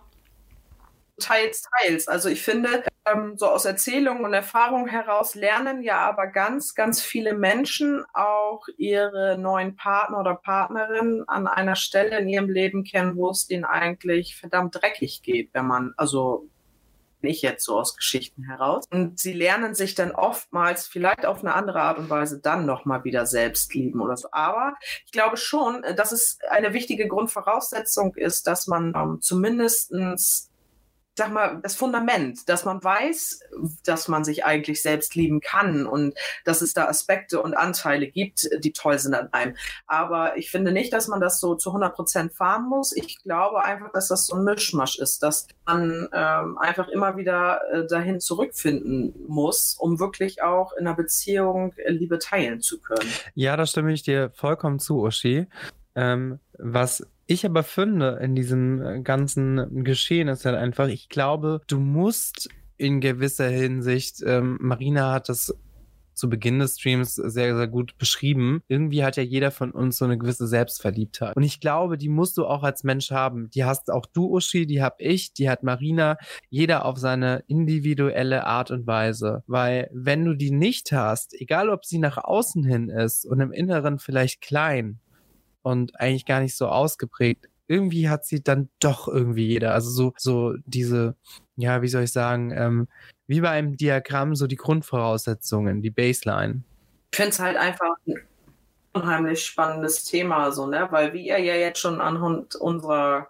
Teils, 1.19 1.63
teils. 1.79 2.07
Also 2.07 2.29
ich 2.29 2.41
finde, 2.41 2.83
ähm, 3.05 3.37
so 3.37 3.47
aus 3.47 3.65
Erzählung 3.65 4.23
und 4.23 4.33
Erfahrung 4.33 4.87
heraus 4.87 5.35
lernen 5.35 5.83
ja 5.83 5.99
aber 5.99 6.27
ganz, 6.27 6.73
ganz 6.73 7.01
viele 7.01 7.33
Menschen 7.33 8.03
auch 8.13 8.65
ihre 8.77 9.37
neuen 9.37 9.75
Partner 9.75 10.19
oder 10.19 10.35
Partnerin 10.35 11.23
an 11.27 11.47
einer 11.47 11.75
Stelle 11.75 12.17
in 12.17 12.29
ihrem 12.29 12.49
Leben 12.49 12.83
kennen, 12.83 13.15
wo 13.15 13.29
es 13.29 13.45
denen 13.45 13.65
eigentlich 13.65 14.35
verdammt 14.35 14.75
dreckig 14.75 15.21
geht, 15.21 15.53
wenn 15.53 15.67
man, 15.67 15.93
also 15.97 16.49
nicht 17.23 17.41
jetzt 17.41 17.63
so 17.63 17.79
aus 17.79 17.95
Geschichten 17.95 18.43
heraus. 18.43 18.85
Und 18.91 19.19
sie 19.19 19.33
lernen 19.33 19.75
sich 19.75 19.95
dann 19.95 20.11
oftmals 20.11 20.87
vielleicht 20.87 21.25
auf 21.25 21.39
eine 21.39 21.53
andere 21.53 21.81
Art 21.81 21.97
und 21.97 22.09
Weise 22.09 22.39
dann 22.39 22.65
nochmal 22.65 23.03
wieder 23.03 23.25
selbst 23.25 23.73
lieben 23.73 24.01
oder 24.01 24.17
so. 24.17 24.27
Aber 24.31 24.75
ich 25.05 25.11
glaube 25.11 25.37
schon, 25.37 25.83
dass 25.95 26.11
es 26.11 26.37
eine 26.49 26.73
wichtige 26.73 27.07
Grundvoraussetzung 27.07 28.15
ist, 28.15 28.45
dass 28.45 28.67
man 28.67 28.93
ähm, 28.95 29.21
zumindestens 29.21 30.49
sag 31.15 31.31
mal, 31.31 31.59
das 31.61 31.75
Fundament, 31.75 32.49
dass 32.49 32.65
man 32.65 32.83
weiß, 32.83 33.41
dass 33.85 34.07
man 34.07 34.23
sich 34.23 34.45
eigentlich 34.45 34.81
selbst 34.81 35.15
lieben 35.15 35.41
kann 35.41 35.85
und 35.85 36.15
dass 36.43 36.61
es 36.61 36.73
da 36.73 36.87
Aspekte 36.87 37.41
und 37.41 37.53
Anteile 37.53 38.07
gibt, 38.07 38.49
die 38.63 38.73
toll 38.73 38.97
sind 38.97 39.13
an 39.13 39.29
einem. 39.31 39.55
Aber 39.85 40.37
ich 40.37 40.49
finde 40.49 40.71
nicht, 40.71 40.91
dass 40.91 41.07
man 41.07 41.21
das 41.21 41.39
so 41.39 41.55
zu 41.55 41.69
100 41.69 41.95
Prozent 41.95 42.33
fahren 42.33 42.67
muss. 42.67 42.95
Ich 42.95 43.21
glaube 43.21 43.63
einfach, 43.63 43.91
dass 43.91 44.07
das 44.07 44.25
so 44.25 44.35
ein 44.35 44.43
Mischmasch 44.43 44.97
ist, 44.97 45.21
dass 45.21 45.47
man 45.65 46.09
ähm, 46.13 46.57
einfach 46.57 46.87
immer 46.87 47.15
wieder 47.15 47.61
äh, 47.71 47.87
dahin 47.87 48.19
zurückfinden 48.19 49.13
muss, 49.27 49.75
um 49.79 49.99
wirklich 49.99 50.41
auch 50.41 50.73
in 50.73 50.87
einer 50.87 50.95
Beziehung 50.95 51.73
äh, 51.77 51.91
Liebe 51.91 52.17
teilen 52.17 52.59
zu 52.61 52.81
können. 52.81 53.11
Ja, 53.35 53.55
da 53.55 53.65
stimme 53.65 53.93
ich 53.93 54.01
dir 54.01 54.31
vollkommen 54.31 54.79
zu, 54.79 55.03
Uschi. 55.03 55.47
Ähm, 55.95 56.39
was 56.57 57.05
ich 57.25 57.45
aber 57.45 57.63
finde 57.63 58.19
in 58.21 58.35
diesem 58.35 58.81
äh, 58.81 59.01
ganzen 59.01 59.83
Geschehen 59.83 60.27
ist 60.27 60.45
halt 60.45 60.55
einfach, 60.55 60.87
ich 60.87 61.09
glaube, 61.09 61.61
du 61.67 61.79
musst 61.79 62.49
in 62.77 62.99
gewisser 62.99 63.47
Hinsicht, 63.47 64.21
ähm, 64.25 64.57
Marina 64.59 65.13
hat 65.13 65.29
das 65.29 65.55
zu 66.13 66.29
Beginn 66.29 66.59
des 66.59 66.79
Streams 66.79 67.15
sehr, 67.15 67.55
sehr 67.55 67.67
gut 67.67 67.97
beschrieben. 67.97 68.61
Irgendwie 68.67 69.03
hat 69.03 69.17
ja 69.17 69.23
jeder 69.23 69.51
von 69.51 69.71
uns 69.71 69.97
so 69.97 70.05
eine 70.05 70.17
gewisse 70.17 70.47
Selbstverliebtheit. 70.47 71.35
Und 71.35 71.43
ich 71.43 71.59
glaube, 71.59 71.97
die 71.97 72.09
musst 72.09 72.37
du 72.37 72.45
auch 72.45 72.63
als 72.63 72.83
Mensch 72.83 73.11
haben. 73.11 73.49
Die 73.51 73.65
hast 73.65 73.91
auch 73.91 74.05
du, 74.05 74.35
Uschi, 74.35 74.65
die 74.65 74.81
hab 74.81 74.95
ich, 74.99 75.33
die 75.33 75.49
hat 75.49 75.63
Marina, 75.63 76.17
jeder 76.49 76.85
auf 76.85 76.97
seine 76.97 77.43
individuelle 77.47 78.45
Art 78.45 78.71
und 78.71 78.85
Weise. 78.85 79.43
Weil 79.47 79.89
wenn 79.91 80.23
du 80.25 80.35
die 80.35 80.51
nicht 80.51 80.91
hast, 80.91 81.33
egal 81.39 81.69
ob 81.69 81.85
sie 81.85 81.97
nach 81.97 82.17
außen 82.17 82.63
hin 82.63 82.89
ist 82.89 83.25
und 83.25 83.39
im 83.39 83.51
Inneren 83.51 83.99
vielleicht 83.99 84.41
klein 84.41 84.99
und 85.63 85.99
eigentlich 85.99 86.25
gar 86.25 86.39
nicht 86.39 86.55
so 86.55 86.67
ausgeprägt, 86.67 87.49
irgendwie 87.67 88.09
hat 88.09 88.25
sie 88.25 88.43
dann 88.43 88.69
doch 88.79 89.07
irgendwie 89.07 89.47
jeder. 89.47 89.73
Also 89.73 89.89
so, 89.89 90.13
so 90.17 90.53
diese, 90.65 91.15
ja, 91.55 91.81
wie 91.81 91.87
soll 91.87 92.03
ich 92.03 92.11
sagen, 92.11 92.51
ähm, 92.55 92.87
wie 93.27 93.41
bei 93.41 93.49
einem 93.49 93.77
Diagramm 93.77 94.35
so 94.35 94.47
die 94.47 94.57
Grundvoraussetzungen, 94.57 95.81
die 95.81 95.89
Baseline. 95.89 96.61
Ich 97.11 97.17
finde 97.17 97.31
es 97.31 97.39
halt 97.39 97.57
einfach 97.57 97.95
ein 98.05 98.15
unheimlich 98.93 99.43
spannendes 99.45 100.03
Thema, 100.03 100.51
so, 100.51 100.67
ne? 100.67 100.87
Weil 100.91 101.13
wie 101.13 101.27
ihr 101.27 101.39
ja 101.39 101.55
jetzt 101.55 101.79
schon 101.79 102.01
anhand 102.01 102.55
unserer, 102.55 103.27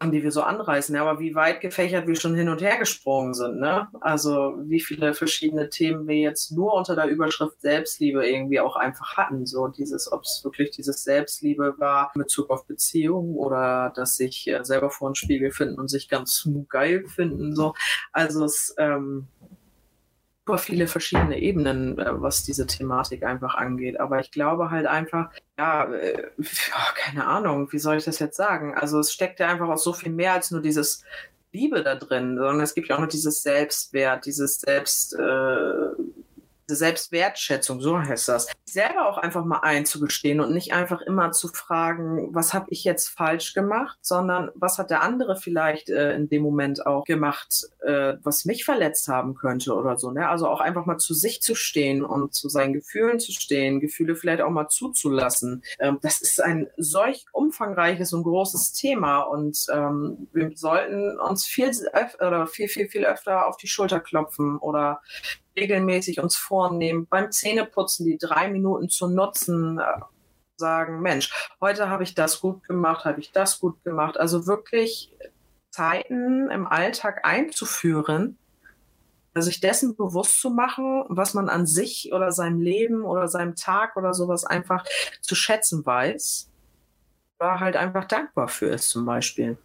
die 0.00 0.22
wir 0.22 0.30
so 0.30 0.42
anreißen, 0.42 0.94
aber 0.96 1.18
wie 1.18 1.34
weit 1.34 1.60
gefächert 1.60 2.06
wir 2.06 2.14
schon 2.14 2.36
hin 2.36 2.48
und 2.48 2.62
her 2.62 2.78
gesprungen 2.78 3.34
sind, 3.34 3.58
ne? 3.58 3.88
Also 4.00 4.54
wie 4.62 4.80
viele 4.80 5.12
verschiedene 5.12 5.70
Themen 5.70 6.06
wir 6.06 6.16
jetzt 6.16 6.52
nur 6.52 6.74
unter 6.74 6.94
der 6.94 7.06
Überschrift 7.06 7.60
Selbstliebe 7.60 8.24
irgendwie 8.24 8.60
auch 8.60 8.76
einfach 8.76 9.16
hatten. 9.16 9.44
So 9.44 9.66
dieses, 9.66 10.10
ob 10.12 10.22
es 10.22 10.40
wirklich 10.44 10.70
dieses 10.70 11.02
Selbstliebe 11.02 11.74
war 11.78 12.12
in 12.14 12.20
Bezug 12.20 12.48
auf 12.50 12.66
Beziehungen 12.66 13.34
oder 13.34 13.92
dass 13.96 14.16
sich 14.16 14.46
äh, 14.46 14.64
selber 14.64 14.90
vor 14.90 15.10
den 15.10 15.14
Spiegel 15.16 15.50
finden 15.50 15.80
und 15.80 15.88
sich 15.88 16.08
ganz 16.08 16.48
geil 16.68 17.04
finden. 17.08 17.56
So. 17.56 17.74
Also 18.12 18.44
es 18.44 18.74
ähm, 18.78 19.26
super 20.48 20.58
viele 20.58 20.86
verschiedene 20.86 21.38
Ebenen, 21.38 21.98
äh, 21.98 22.22
was 22.22 22.42
diese 22.42 22.66
Thematik 22.66 23.22
einfach 23.22 23.54
angeht. 23.54 24.00
Aber 24.00 24.18
ich 24.18 24.30
glaube 24.30 24.70
halt 24.70 24.86
einfach, 24.86 25.30
ja, 25.58 25.84
äh, 25.92 26.22
ja, 26.38 26.94
keine 26.96 27.26
Ahnung, 27.26 27.70
wie 27.70 27.78
soll 27.78 27.98
ich 27.98 28.04
das 28.04 28.18
jetzt 28.18 28.36
sagen? 28.36 28.74
Also 28.74 28.98
es 29.00 29.12
steckt 29.12 29.40
ja 29.40 29.48
einfach 29.48 29.68
auch 29.68 29.76
so 29.76 29.92
viel 29.92 30.10
mehr 30.10 30.32
als 30.32 30.50
nur 30.50 30.62
dieses 30.62 31.04
Liebe 31.52 31.82
da 31.82 31.96
drin, 31.96 32.36
sondern 32.38 32.60
es 32.60 32.74
gibt 32.74 32.88
ja 32.88 32.96
auch 32.96 33.00
noch 33.00 33.08
dieses 33.08 33.42
Selbstwert, 33.42 34.24
dieses 34.24 34.58
Selbst, 34.58 35.14
äh, 35.14 35.88
Selbstwertschätzung, 36.68 37.80
so 37.80 37.98
heißt 37.98 38.28
das, 38.28 38.48
selber 38.64 39.08
auch 39.08 39.18
einfach 39.18 39.44
mal 39.44 39.60
einzugestehen 39.60 40.40
und 40.40 40.52
nicht 40.52 40.72
einfach 40.72 41.00
immer 41.00 41.32
zu 41.32 41.48
fragen, 41.48 42.34
was 42.34 42.52
habe 42.54 42.66
ich 42.70 42.84
jetzt 42.84 43.08
falsch 43.08 43.54
gemacht, 43.54 43.98
sondern 44.02 44.50
was 44.54 44.78
hat 44.78 44.90
der 44.90 45.02
andere 45.02 45.36
vielleicht 45.36 45.88
äh, 45.90 46.14
in 46.14 46.28
dem 46.28 46.42
Moment 46.42 46.86
auch 46.86 47.04
gemacht, 47.04 47.68
äh, 47.82 48.14
was 48.22 48.44
mich 48.44 48.64
verletzt 48.64 49.08
haben 49.08 49.34
könnte 49.34 49.74
oder 49.74 49.98
so. 49.98 50.10
Ne? 50.10 50.28
Also 50.28 50.48
auch 50.48 50.60
einfach 50.60 50.86
mal 50.86 50.98
zu 50.98 51.14
sich 51.14 51.40
zu 51.40 51.54
stehen 51.54 52.04
und 52.04 52.34
zu 52.34 52.48
seinen 52.48 52.74
Gefühlen 52.74 53.18
zu 53.20 53.32
stehen, 53.32 53.80
Gefühle 53.80 54.14
vielleicht 54.14 54.42
auch 54.42 54.50
mal 54.50 54.68
zuzulassen. 54.68 55.62
Ähm, 55.78 55.98
das 56.02 56.20
ist 56.20 56.42
ein 56.42 56.68
solch 56.76 57.24
umfangreiches 57.32 58.12
und 58.12 58.24
großes 58.24 58.72
Thema 58.72 59.20
und 59.20 59.66
ähm, 59.72 60.28
wir 60.32 60.52
sollten 60.54 61.18
uns 61.18 61.46
viel, 61.46 61.70
oder 62.20 62.46
viel, 62.46 62.68
viel, 62.68 62.88
viel 62.88 63.04
öfter 63.04 63.46
auf 63.46 63.56
die 63.56 63.68
Schulter 63.68 64.00
klopfen 64.00 64.58
oder 64.58 65.00
regelmäßig 65.60 66.20
uns 66.20 66.36
vornehmen, 66.36 67.06
beim 67.08 67.30
Zähneputzen 67.30 68.06
die 68.06 68.18
drei 68.18 68.48
Minuten 68.48 68.88
zu 68.88 69.08
nutzen, 69.08 69.78
äh, 69.78 70.00
sagen, 70.56 71.00
Mensch, 71.00 71.50
heute 71.60 71.88
habe 71.88 72.02
ich 72.02 72.14
das 72.14 72.40
gut 72.40 72.64
gemacht, 72.64 73.04
habe 73.04 73.20
ich 73.20 73.32
das 73.32 73.60
gut 73.60 73.82
gemacht. 73.84 74.18
Also 74.18 74.46
wirklich 74.46 75.12
Zeiten 75.70 76.50
im 76.50 76.66
Alltag 76.66 77.24
einzuführen, 77.24 78.38
sich 79.36 79.60
dessen 79.60 79.96
bewusst 79.96 80.40
zu 80.40 80.50
machen, 80.50 81.04
was 81.08 81.32
man 81.34 81.48
an 81.48 81.64
sich 81.66 82.12
oder 82.12 82.32
seinem 82.32 82.60
Leben 82.60 83.04
oder 83.04 83.28
seinem 83.28 83.54
Tag 83.54 83.96
oder 83.96 84.12
sowas 84.12 84.44
einfach 84.44 84.84
zu 85.20 85.36
schätzen 85.36 85.86
weiß, 85.86 86.50
oder 87.38 87.60
halt 87.60 87.76
einfach 87.76 88.04
dankbar 88.04 88.48
für 88.48 88.66
ist 88.66 88.90
zum 88.90 89.04
Beispiel. 89.04 89.56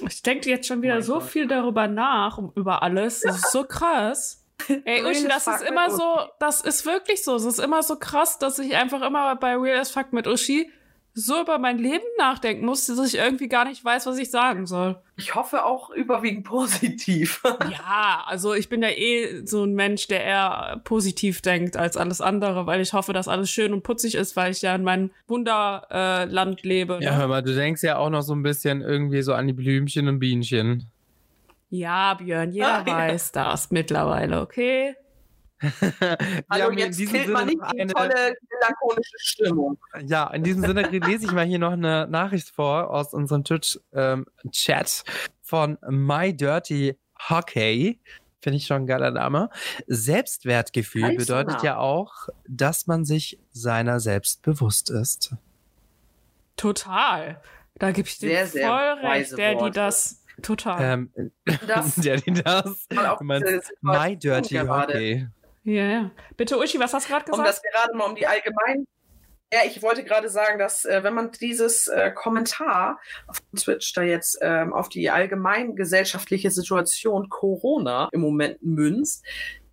Ich 0.00 0.22
denke 0.22 0.50
jetzt 0.50 0.66
schon 0.66 0.82
wieder 0.82 0.98
oh 0.98 1.02
so 1.02 1.14
Gott. 1.14 1.24
viel 1.24 1.46
darüber 1.46 1.86
nach, 1.86 2.38
über 2.54 2.82
alles. 2.82 3.20
Das 3.20 3.36
ist 3.36 3.52
so 3.52 3.64
krass. 3.64 4.41
Ey, 4.84 5.04
Uschi, 5.04 5.28
das 5.28 5.46
ist 5.46 5.62
immer 5.62 5.90
so, 5.90 6.18
das 6.38 6.60
ist 6.60 6.86
wirklich 6.86 7.22
so. 7.24 7.36
Es 7.36 7.44
ist 7.44 7.58
immer 7.58 7.82
so 7.82 7.96
krass, 7.96 8.38
dass 8.38 8.58
ich 8.58 8.76
einfach 8.76 9.02
immer 9.02 9.36
bei 9.36 9.56
Real 9.56 9.80
as 9.80 9.90
Fuck 9.90 10.12
mit 10.12 10.26
Uschi 10.26 10.70
so 11.14 11.42
über 11.42 11.58
mein 11.58 11.78
Leben 11.78 12.04
nachdenken 12.16 12.64
muss, 12.64 12.86
dass 12.86 12.98
ich 13.06 13.18
irgendwie 13.18 13.48
gar 13.48 13.66
nicht 13.66 13.84
weiß, 13.84 14.06
was 14.06 14.18
ich 14.18 14.30
sagen 14.30 14.66
soll. 14.66 14.98
Ich 15.16 15.34
hoffe 15.34 15.64
auch 15.64 15.90
überwiegend 15.90 16.44
positiv. 16.44 17.42
ja, 17.70 18.24
also 18.26 18.54
ich 18.54 18.68
bin 18.70 18.82
ja 18.82 18.88
eh 18.88 19.44
so 19.44 19.64
ein 19.64 19.74
Mensch, 19.74 20.06
der 20.08 20.24
eher 20.24 20.80
positiv 20.84 21.42
denkt 21.42 21.76
als 21.76 21.98
alles 21.98 22.20
andere, 22.20 22.66
weil 22.66 22.80
ich 22.80 22.94
hoffe, 22.94 23.12
dass 23.12 23.28
alles 23.28 23.50
schön 23.50 23.74
und 23.74 23.82
putzig 23.82 24.14
ist, 24.14 24.36
weil 24.36 24.52
ich 24.52 24.62
ja 24.62 24.74
in 24.74 24.84
meinem 24.84 25.10
Wunderland 25.26 26.64
äh, 26.64 26.68
lebe. 26.68 26.98
Ne? 26.98 27.04
Ja, 27.04 27.16
hör 27.16 27.28
mal, 27.28 27.42
du 27.42 27.54
denkst 27.54 27.82
ja 27.82 27.98
auch 27.98 28.10
noch 28.10 28.22
so 28.22 28.34
ein 28.34 28.42
bisschen 28.42 28.80
irgendwie 28.80 29.22
so 29.22 29.34
an 29.34 29.46
die 29.46 29.52
Blümchen 29.52 30.08
und 30.08 30.18
Bienchen. 30.18 30.91
Ja, 31.74 32.12
Björn, 32.12 32.52
jeder 32.52 32.80
ah, 32.80 32.86
weiß 32.86 33.32
ja. 33.34 33.44
das 33.44 33.70
mittlerweile, 33.70 34.42
okay? 34.42 34.94
also 36.48 36.70
jetzt 36.72 36.98
killt 36.98 37.28
man 37.28 37.46
nicht 37.46 37.62
die 37.72 37.80
eine, 37.80 37.92
tolle 37.94 38.34
melancholische 38.50 39.16
Stimmung. 39.16 39.78
Ja, 40.04 40.26
in 40.34 40.42
diesem 40.42 40.62
Sinne 40.66 40.82
lese 40.90 41.24
ich 41.24 41.32
mal 41.32 41.46
hier 41.46 41.58
noch 41.58 41.72
eine 41.72 42.06
Nachricht 42.08 42.50
vor 42.50 42.90
aus 42.90 43.14
unserem 43.14 43.42
Twitch-Chat 43.44 45.04
ähm, 45.06 45.12
von 45.40 45.78
My 45.88 46.36
Dirty 46.36 46.98
Hockey. 47.30 47.98
Finde 48.42 48.58
ich 48.58 48.66
schon 48.66 48.82
ein 48.82 48.86
geiler 48.86 49.10
Name. 49.10 49.48
Selbstwertgefühl 49.86 51.04
Heißer. 51.04 51.16
bedeutet 51.16 51.62
ja 51.62 51.78
auch, 51.78 52.28
dass 52.46 52.86
man 52.86 53.06
sich 53.06 53.38
seiner 53.50 53.98
selbst 53.98 54.42
bewusst 54.42 54.90
ist. 54.90 55.36
Total. 56.54 57.40
Da 57.76 57.92
gebe 57.92 58.06
ich 58.06 58.18
dir 58.18 58.46
voll 58.46 58.60
recht, 58.60 59.38
der, 59.38 59.54
die 59.54 59.70
das 59.70 60.21
Total. 60.40 60.82
Ähm, 60.82 61.32
das, 61.66 61.96
ja, 62.04 62.16
das. 62.16 62.86
My 63.80 64.16
Dirty 64.16 64.56
Hockey. 64.56 65.28
Ja, 65.64 65.84
ja. 65.84 66.10
Bitte, 66.36 66.58
Uschi, 66.58 66.78
was 66.78 66.92
hast 66.92 67.08
du 67.08 67.12
gerade 67.12 67.24
gesagt? 67.24 67.38
Um 67.38 67.44
das 67.44 67.62
gerade 67.62 67.96
mal 67.96 68.06
um 68.06 68.14
die 68.14 68.26
allgemein. 68.26 68.86
Ja, 69.52 69.60
ich 69.66 69.82
wollte 69.82 70.02
gerade 70.02 70.30
sagen, 70.30 70.58
dass 70.58 70.86
äh, 70.86 71.02
wenn 71.02 71.12
man 71.12 71.30
dieses 71.30 71.86
äh, 71.86 72.10
Kommentar 72.10 72.98
auf 73.26 73.38
Twitch 73.54 73.92
da 73.92 74.02
jetzt 74.02 74.38
ähm, 74.40 74.72
auf 74.72 74.88
die 74.88 75.10
allgemein 75.10 75.76
gesellschaftliche 75.76 76.50
Situation 76.50 77.28
Corona 77.28 78.08
im 78.12 78.22
Moment 78.22 78.62
münzt, 78.62 79.26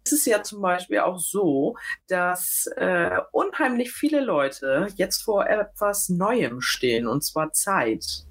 ist 0.04 0.12
es 0.12 0.26
ja 0.26 0.44
zum 0.44 0.62
Beispiel 0.62 1.00
auch 1.00 1.20
so, 1.20 1.78
dass 2.08 2.70
äh, 2.76 3.20
unheimlich 3.32 3.92
viele 3.92 4.20
Leute 4.20 4.88
jetzt 4.96 5.22
vor 5.24 5.48
etwas 5.48 6.10
Neuem 6.10 6.60
stehen, 6.60 7.08
und 7.08 7.24
zwar 7.24 7.54
Zeit. 7.54 8.26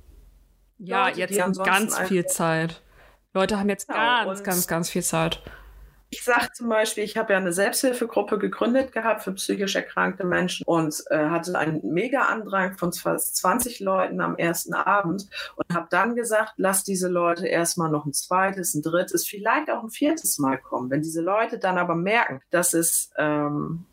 Ja, 0.79 1.09
Leute, 1.09 1.21
jetzt 1.21 1.41
haben 1.41 1.53
ganz 1.53 1.99
viel 2.01 2.27
Zeit. 2.27 2.83
Leute 3.35 3.59
haben 3.59 3.69
jetzt 3.69 3.89
genau, 3.89 4.25
ganz, 4.25 4.43
ganz, 4.43 4.67
ganz 4.67 4.91
viel 4.91 5.03
Zeit. 5.03 5.43
Ich 6.11 6.25
sage 6.25 6.49
zum 6.55 6.71
Beispiel, 6.71 7.05
ich 7.05 7.19
habe 7.19 7.35
ja 7.35 7.39
eine 7.39 7.53
Selbsthilfegruppe 7.53 8.39
gegründet 8.39 8.93
gehabt 8.93 9.23
für 9.23 9.33
psychisch 9.33 9.77
erkrankte 9.77 10.25
Menschen 10.25 10.65
und 10.67 11.05
äh, 11.11 11.29
hatte 11.29 11.57
einen 11.59 11.81
mega 11.93 12.23
Andrang 12.23 12.79
von 12.79 12.95
fast 12.95 13.37
20 13.37 13.81
Leuten 13.81 14.23
am 14.23 14.37
ersten 14.37 14.73
Abend 14.73 15.29
und 15.57 15.75
habe 15.75 15.87
dann 15.91 16.17
gesagt, 16.17 16.55
lass 16.57 16.83
diese 16.83 17.09
Leute 17.09 17.47
erstmal 17.47 17.91
noch 17.91 18.07
ein 18.07 18.15
zweites, 18.15 18.75
ein 18.75 18.81
drittes, 18.81 19.27
vielleicht 19.27 19.71
auch 19.71 19.83
ein 19.83 19.91
viertes 19.91 20.39
Mal 20.39 20.57
kommen. 20.57 20.89
Wenn 20.89 21.03
diese 21.03 21.21
Leute 21.21 21.59
dann 21.59 21.77
aber 21.77 21.95
merken, 21.95 22.41
dass 22.51 22.73
es 22.73 23.11
ähm, 23.19 23.85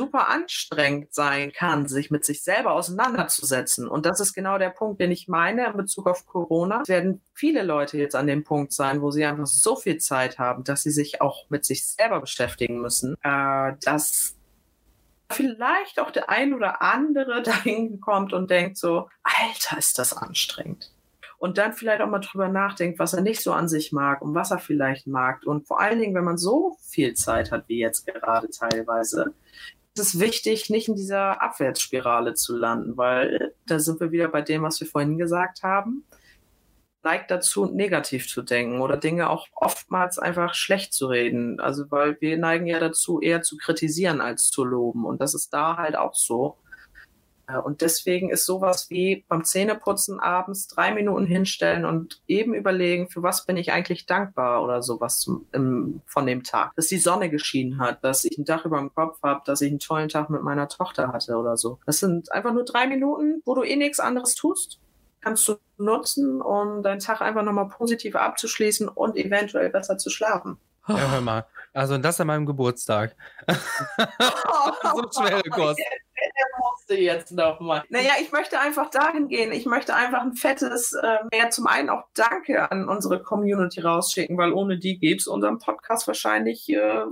super 0.00 0.30
anstrengend 0.30 1.12
sein 1.12 1.52
kann, 1.52 1.86
sich 1.86 2.10
mit 2.10 2.24
sich 2.24 2.42
selber 2.42 2.72
auseinanderzusetzen. 2.72 3.86
Und 3.86 4.06
das 4.06 4.18
ist 4.18 4.32
genau 4.32 4.56
der 4.56 4.70
Punkt, 4.70 4.98
den 4.98 5.10
ich 5.10 5.28
meine 5.28 5.66
in 5.66 5.76
Bezug 5.76 6.06
auf 6.06 6.24
Corona. 6.24 6.80
Es 6.80 6.88
werden 6.88 7.20
viele 7.34 7.62
Leute 7.62 7.98
jetzt 7.98 8.16
an 8.16 8.26
dem 8.26 8.42
Punkt 8.42 8.72
sein, 8.72 9.02
wo 9.02 9.10
sie 9.10 9.26
einfach 9.26 9.46
so 9.46 9.76
viel 9.76 9.98
Zeit 9.98 10.38
haben, 10.38 10.64
dass 10.64 10.82
sie 10.82 10.90
sich 10.90 11.20
auch 11.20 11.50
mit 11.50 11.66
sich 11.66 11.86
selber 11.86 12.20
beschäftigen 12.20 12.80
müssen, 12.80 13.14
äh, 13.22 13.74
dass 13.82 14.36
vielleicht 15.30 16.00
auch 16.00 16.10
der 16.10 16.30
ein 16.30 16.54
oder 16.54 16.80
andere 16.80 17.42
dahin 17.44 18.00
kommt 18.00 18.32
und 18.32 18.50
denkt 18.50 18.78
so, 18.78 19.10
Alter, 19.22 19.76
ist 19.76 19.98
das 19.98 20.16
anstrengend 20.16 20.94
und 21.40 21.56
dann 21.56 21.72
vielleicht 21.72 22.02
auch 22.02 22.08
mal 22.08 22.20
drüber 22.20 22.48
nachdenkt, 22.48 22.98
was 22.98 23.14
er 23.14 23.22
nicht 23.22 23.42
so 23.42 23.52
an 23.54 23.66
sich 23.66 23.92
mag 23.92 24.20
und 24.20 24.34
was 24.34 24.50
er 24.50 24.58
vielleicht 24.58 25.06
mag. 25.06 25.42
Und 25.46 25.66
vor 25.66 25.80
allen 25.80 25.98
Dingen, 25.98 26.14
wenn 26.14 26.24
man 26.24 26.36
so 26.36 26.76
viel 26.82 27.14
Zeit 27.14 27.50
hat 27.50 27.64
wie 27.66 27.78
jetzt 27.78 28.06
gerade 28.06 28.50
teilweise, 28.50 29.32
es 30.00 30.18
wichtig, 30.18 30.70
nicht 30.70 30.88
in 30.88 30.96
dieser 30.96 31.40
Abwärtsspirale 31.40 32.34
zu 32.34 32.56
landen, 32.56 32.96
weil 32.96 33.54
da 33.66 33.78
sind 33.78 34.00
wir 34.00 34.10
wieder 34.10 34.28
bei 34.28 34.42
dem, 34.42 34.62
was 34.62 34.80
wir 34.80 34.88
vorhin 34.88 35.18
gesagt 35.18 35.62
haben. 35.62 36.04
Neigt 37.02 37.30
dazu, 37.30 37.66
negativ 37.66 38.28
zu 38.28 38.42
denken 38.42 38.80
oder 38.80 38.96
Dinge 38.96 39.30
auch 39.30 39.46
oftmals 39.54 40.18
einfach 40.18 40.54
schlecht 40.54 40.92
zu 40.92 41.06
reden. 41.06 41.60
Also, 41.60 41.90
weil 41.90 42.20
wir 42.20 42.36
neigen 42.36 42.66
ja 42.66 42.78
dazu, 42.78 43.20
eher 43.20 43.42
zu 43.42 43.56
kritisieren 43.56 44.20
als 44.20 44.50
zu 44.50 44.64
loben. 44.64 45.04
Und 45.06 45.20
das 45.20 45.34
ist 45.34 45.54
da 45.54 45.76
halt 45.76 45.96
auch 45.96 46.14
so. 46.14 46.58
Und 47.58 47.80
deswegen 47.80 48.30
ist 48.30 48.46
sowas 48.46 48.90
wie 48.90 49.24
beim 49.28 49.44
Zähneputzen 49.44 50.20
abends 50.20 50.68
drei 50.68 50.92
Minuten 50.92 51.26
hinstellen 51.26 51.84
und 51.84 52.22
eben 52.26 52.54
überlegen, 52.54 53.08
für 53.08 53.22
was 53.22 53.46
bin 53.46 53.56
ich 53.56 53.72
eigentlich 53.72 54.06
dankbar 54.06 54.62
oder 54.62 54.82
sowas 54.82 55.20
zum, 55.20 55.46
im, 55.52 56.02
von 56.06 56.26
dem 56.26 56.42
Tag. 56.42 56.72
Dass 56.76 56.88
die 56.88 56.98
Sonne 56.98 57.30
geschienen 57.30 57.80
hat, 57.80 58.04
dass 58.04 58.24
ich 58.24 58.38
ein 58.38 58.44
Dach 58.44 58.64
über 58.64 58.78
dem 58.78 58.94
Kopf 58.94 59.20
habe, 59.22 59.42
dass 59.44 59.60
ich 59.60 59.70
einen 59.70 59.78
tollen 59.78 60.08
Tag 60.08 60.30
mit 60.30 60.42
meiner 60.42 60.68
Tochter 60.68 61.12
hatte 61.12 61.36
oder 61.36 61.56
so. 61.56 61.78
Das 61.86 61.98
sind 61.98 62.32
einfach 62.32 62.52
nur 62.52 62.64
drei 62.64 62.86
Minuten, 62.86 63.42
wo 63.44 63.54
du 63.54 63.62
eh 63.62 63.76
nichts 63.76 64.00
anderes 64.00 64.34
tust. 64.34 64.80
Kannst 65.20 65.46
du 65.48 65.56
nutzen, 65.76 66.40
um 66.40 66.82
deinen 66.82 67.00
Tag 67.00 67.20
einfach 67.20 67.42
nochmal 67.42 67.68
positiv 67.68 68.16
abzuschließen 68.16 68.88
und 68.88 69.16
eventuell 69.16 69.68
besser 69.68 69.98
zu 69.98 70.08
schlafen. 70.08 70.58
Ja, 70.88 71.10
hör 71.10 71.20
mal. 71.20 71.46
Also 71.72 71.98
das 71.98 72.20
an 72.20 72.26
meinem 72.26 72.46
Geburtstag. 72.46 73.14
so 73.48 75.10
schnell 75.12 75.42
Kost 75.50 75.78
musste 76.90 77.02
jetzt 77.02 77.32
nochmal. 77.32 77.84
Naja, 77.88 78.12
ich 78.20 78.32
möchte 78.32 78.58
einfach 78.58 78.90
dahin 78.90 79.28
gehen. 79.28 79.52
Ich 79.52 79.66
möchte 79.66 79.94
einfach 79.94 80.22
ein 80.22 80.34
fettes, 80.34 80.92
äh, 80.92 81.18
mehr 81.32 81.50
zum 81.50 81.66
einen 81.66 81.88
auch 81.90 82.04
Danke 82.14 82.70
an 82.70 82.88
unsere 82.88 83.22
Community 83.22 83.80
rausschicken, 83.80 84.36
weil 84.36 84.52
ohne 84.52 84.78
die 84.78 84.98
gäbe 84.98 85.18
es 85.18 85.26
unseren 85.26 85.58
Podcast 85.58 86.06
wahrscheinlich 86.06 86.68
äh, 86.68 87.04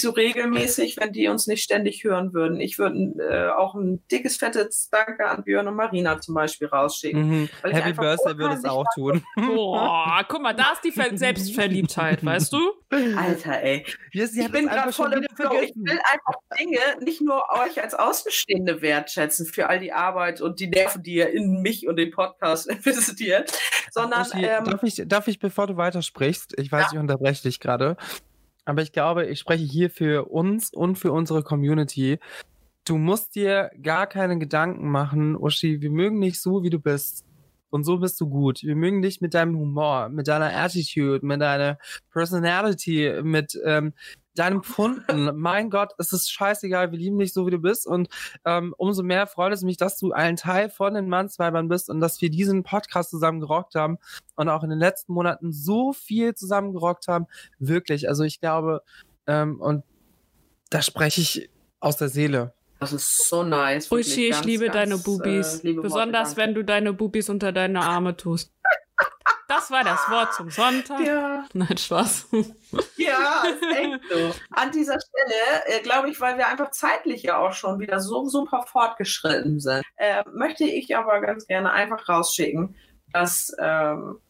so 0.00 0.10
regelmäßig, 0.10 0.96
wenn 0.98 1.12
die 1.12 1.28
uns 1.28 1.46
nicht 1.46 1.62
ständig 1.62 2.04
hören 2.04 2.32
würden. 2.32 2.60
Ich 2.60 2.78
würde 2.78 3.14
äh, 3.18 3.50
auch 3.50 3.74
ein 3.74 4.06
dickes, 4.08 4.36
fettes 4.36 4.88
Danke 4.90 5.26
an 5.26 5.44
Björn 5.44 5.68
und 5.68 5.76
Marina 5.76 6.20
zum 6.20 6.34
Beispiel 6.34 6.68
rausschicken. 6.68 7.42
Mhm. 7.42 7.48
Happy 7.62 7.92
Birthday 7.92 8.36
würde 8.38 8.54
es 8.54 8.64
auch 8.64 8.84
tun. 8.94 9.24
Boah, 9.36 10.24
guck 10.28 10.42
mal, 10.42 10.54
da 10.54 10.72
ist 10.72 10.84
die 10.84 11.16
Selbstverliebtheit, 11.16 12.24
weißt 12.24 12.52
du? 12.52 12.58
Alter, 12.90 13.62
ey. 13.62 13.84
Yes, 14.12 14.36
ich 14.36 14.50
bin 14.50 14.68
gerade 14.68 14.92
voll 14.92 15.12
im 15.12 15.24
Flow. 15.34 15.60
Ich 15.62 15.74
will 15.74 15.98
einfach 16.12 16.34
Dinge 16.58 16.78
nicht 17.00 17.20
nur 17.20 17.42
euch 17.50 17.82
als 17.82 17.94
Außenstehende 17.94 18.82
wertschätzen 18.82 19.46
für 19.46 19.68
all 19.68 19.80
die 19.80 19.92
Arbeit 19.92 20.40
und 20.40 20.60
die 20.60 20.68
Nerven, 20.68 21.02
die 21.02 21.14
ihr 21.14 21.30
in 21.30 21.60
mich 21.62 21.88
und 21.88 21.96
den 21.96 22.10
Podcast 22.10 22.66
investiert, 22.70 23.52
sondern... 23.90 24.22
Uschi, 24.22 24.44
ähm, 24.44 24.64
darf, 24.64 24.82
ich, 24.82 25.02
darf 25.06 25.28
ich, 25.28 25.38
bevor 25.38 25.66
du 25.66 25.76
weitersprichst, 25.76 26.58
ich 26.58 26.70
weiß, 26.70 26.86
ja. 26.86 26.88
ich 26.92 26.98
unterbreche 26.98 27.42
dich 27.42 27.60
gerade, 27.60 27.96
aber 28.64 28.82
ich 28.82 28.92
glaube, 28.92 29.26
ich 29.26 29.38
spreche 29.38 29.64
hier 29.64 29.90
für 29.90 30.26
uns 30.30 30.72
und 30.72 30.96
für 30.96 31.12
unsere 31.12 31.42
Community. 31.42 32.18
Du 32.84 32.98
musst 32.98 33.34
dir 33.34 33.70
gar 33.82 34.06
keine 34.06 34.38
Gedanken 34.38 34.90
machen, 34.90 35.36
Uschi, 35.36 35.80
wir 35.80 35.90
mögen 35.90 36.20
dich 36.20 36.40
so, 36.40 36.62
wie 36.62 36.70
du 36.70 36.78
bist. 36.78 37.24
Und 37.70 37.82
so 37.84 37.98
bist 37.98 38.20
du 38.20 38.28
gut. 38.28 38.62
Wir 38.62 38.76
mögen 38.76 39.02
dich 39.02 39.20
mit 39.20 39.34
deinem 39.34 39.58
Humor, 39.58 40.08
mit 40.08 40.28
deiner 40.28 40.54
Attitude, 40.54 41.26
mit 41.26 41.40
deiner 41.40 41.78
Personality, 42.12 43.20
mit 43.24 43.58
ähm, 43.64 43.94
deinem 44.34 44.62
Pfunden. 44.64 45.36
mein 45.36 45.70
Gott, 45.70 45.92
es 45.98 46.12
ist 46.12 46.30
scheißegal, 46.30 46.90
wir 46.92 46.98
lieben 46.98 47.18
dich 47.18 47.32
so, 47.32 47.46
wie 47.46 47.50
du 47.50 47.58
bist. 47.58 47.86
Und 47.86 48.08
ähm, 48.44 48.74
umso 48.76 49.02
mehr 49.02 49.26
freut 49.26 49.52
es 49.52 49.62
mich, 49.62 49.76
dass 49.76 49.98
du 49.98 50.12
ein 50.12 50.36
Teil 50.36 50.70
von 50.70 50.94
den 50.94 51.08
Mannsweibern 51.08 51.68
bist 51.68 51.88
und 51.90 52.00
dass 52.00 52.20
wir 52.20 52.30
diesen 52.30 52.62
Podcast 52.62 53.10
zusammen 53.10 53.40
gerockt 53.40 53.74
haben 53.74 53.98
und 54.36 54.48
auch 54.48 54.62
in 54.62 54.70
den 54.70 54.78
letzten 54.78 55.12
Monaten 55.12 55.52
so 55.52 55.92
viel 55.92 56.34
zusammen 56.34 56.72
gerockt 56.72 57.08
haben. 57.08 57.26
Wirklich. 57.58 58.08
Also 58.08 58.24
ich 58.24 58.40
glaube, 58.40 58.82
ähm, 59.26 59.60
und 59.60 59.84
da 60.70 60.82
spreche 60.82 61.20
ich 61.20 61.50
aus 61.80 61.96
der 61.96 62.08
Seele. 62.08 62.54
Das 62.80 62.92
ist 62.92 63.28
so 63.28 63.42
nice. 63.44 63.90
Uschi, 63.90 64.26
ich 64.26 64.32
Ganz, 64.32 64.44
liebe 64.44 64.64
ganz, 64.66 64.74
deine 64.74 64.94
äh, 64.94 64.98
Bubis. 64.98 65.64
Worte, 65.64 65.80
Besonders 65.80 66.34
danke. 66.34 66.42
wenn 66.42 66.54
du 66.54 66.64
deine 66.64 66.92
Bubis 66.92 67.30
unter 67.30 67.52
deine 67.52 67.80
Arme 67.80 68.16
tust. 68.16 68.53
Das 69.48 69.70
war 69.70 69.84
das 69.84 70.08
Wort 70.10 70.32
zum 70.34 70.50
Sonntag. 70.50 71.00
Ja, 71.00 71.44
Nein, 71.52 71.76
Spaß. 71.76 72.28
ja, 72.96 73.42
ist 73.44 73.76
echt 73.76 74.00
so. 74.10 74.34
An 74.50 74.70
dieser 74.72 74.98
Stelle, 75.00 75.66
äh, 75.66 75.82
glaube 75.82 76.10
ich, 76.10 76.20
weil 76.20 76.38
wir 76.38 76.48
einfach 76.48 76.70
zeitlich 76.70 77.22
ja 77.22 77.38
auch 77.38 77.52
schon 77.52 77.78
wieder 77.78 78.00
so 78.00 78.26
super 78.26 78.64
fortgeschritten 78.66 79.60
sind, 79.60 79.84
äh, 79.96 80.22
möchte 80.32 80.64
ich 80.64 80.96
aber 80.96 81.20
ganz 81.20 81.46
gerne 81.46 81.72
einfach 81.72 82.08
rausschicken, 82.08 82.74
dass 83.12 83.54
ähm, 83.58 84.20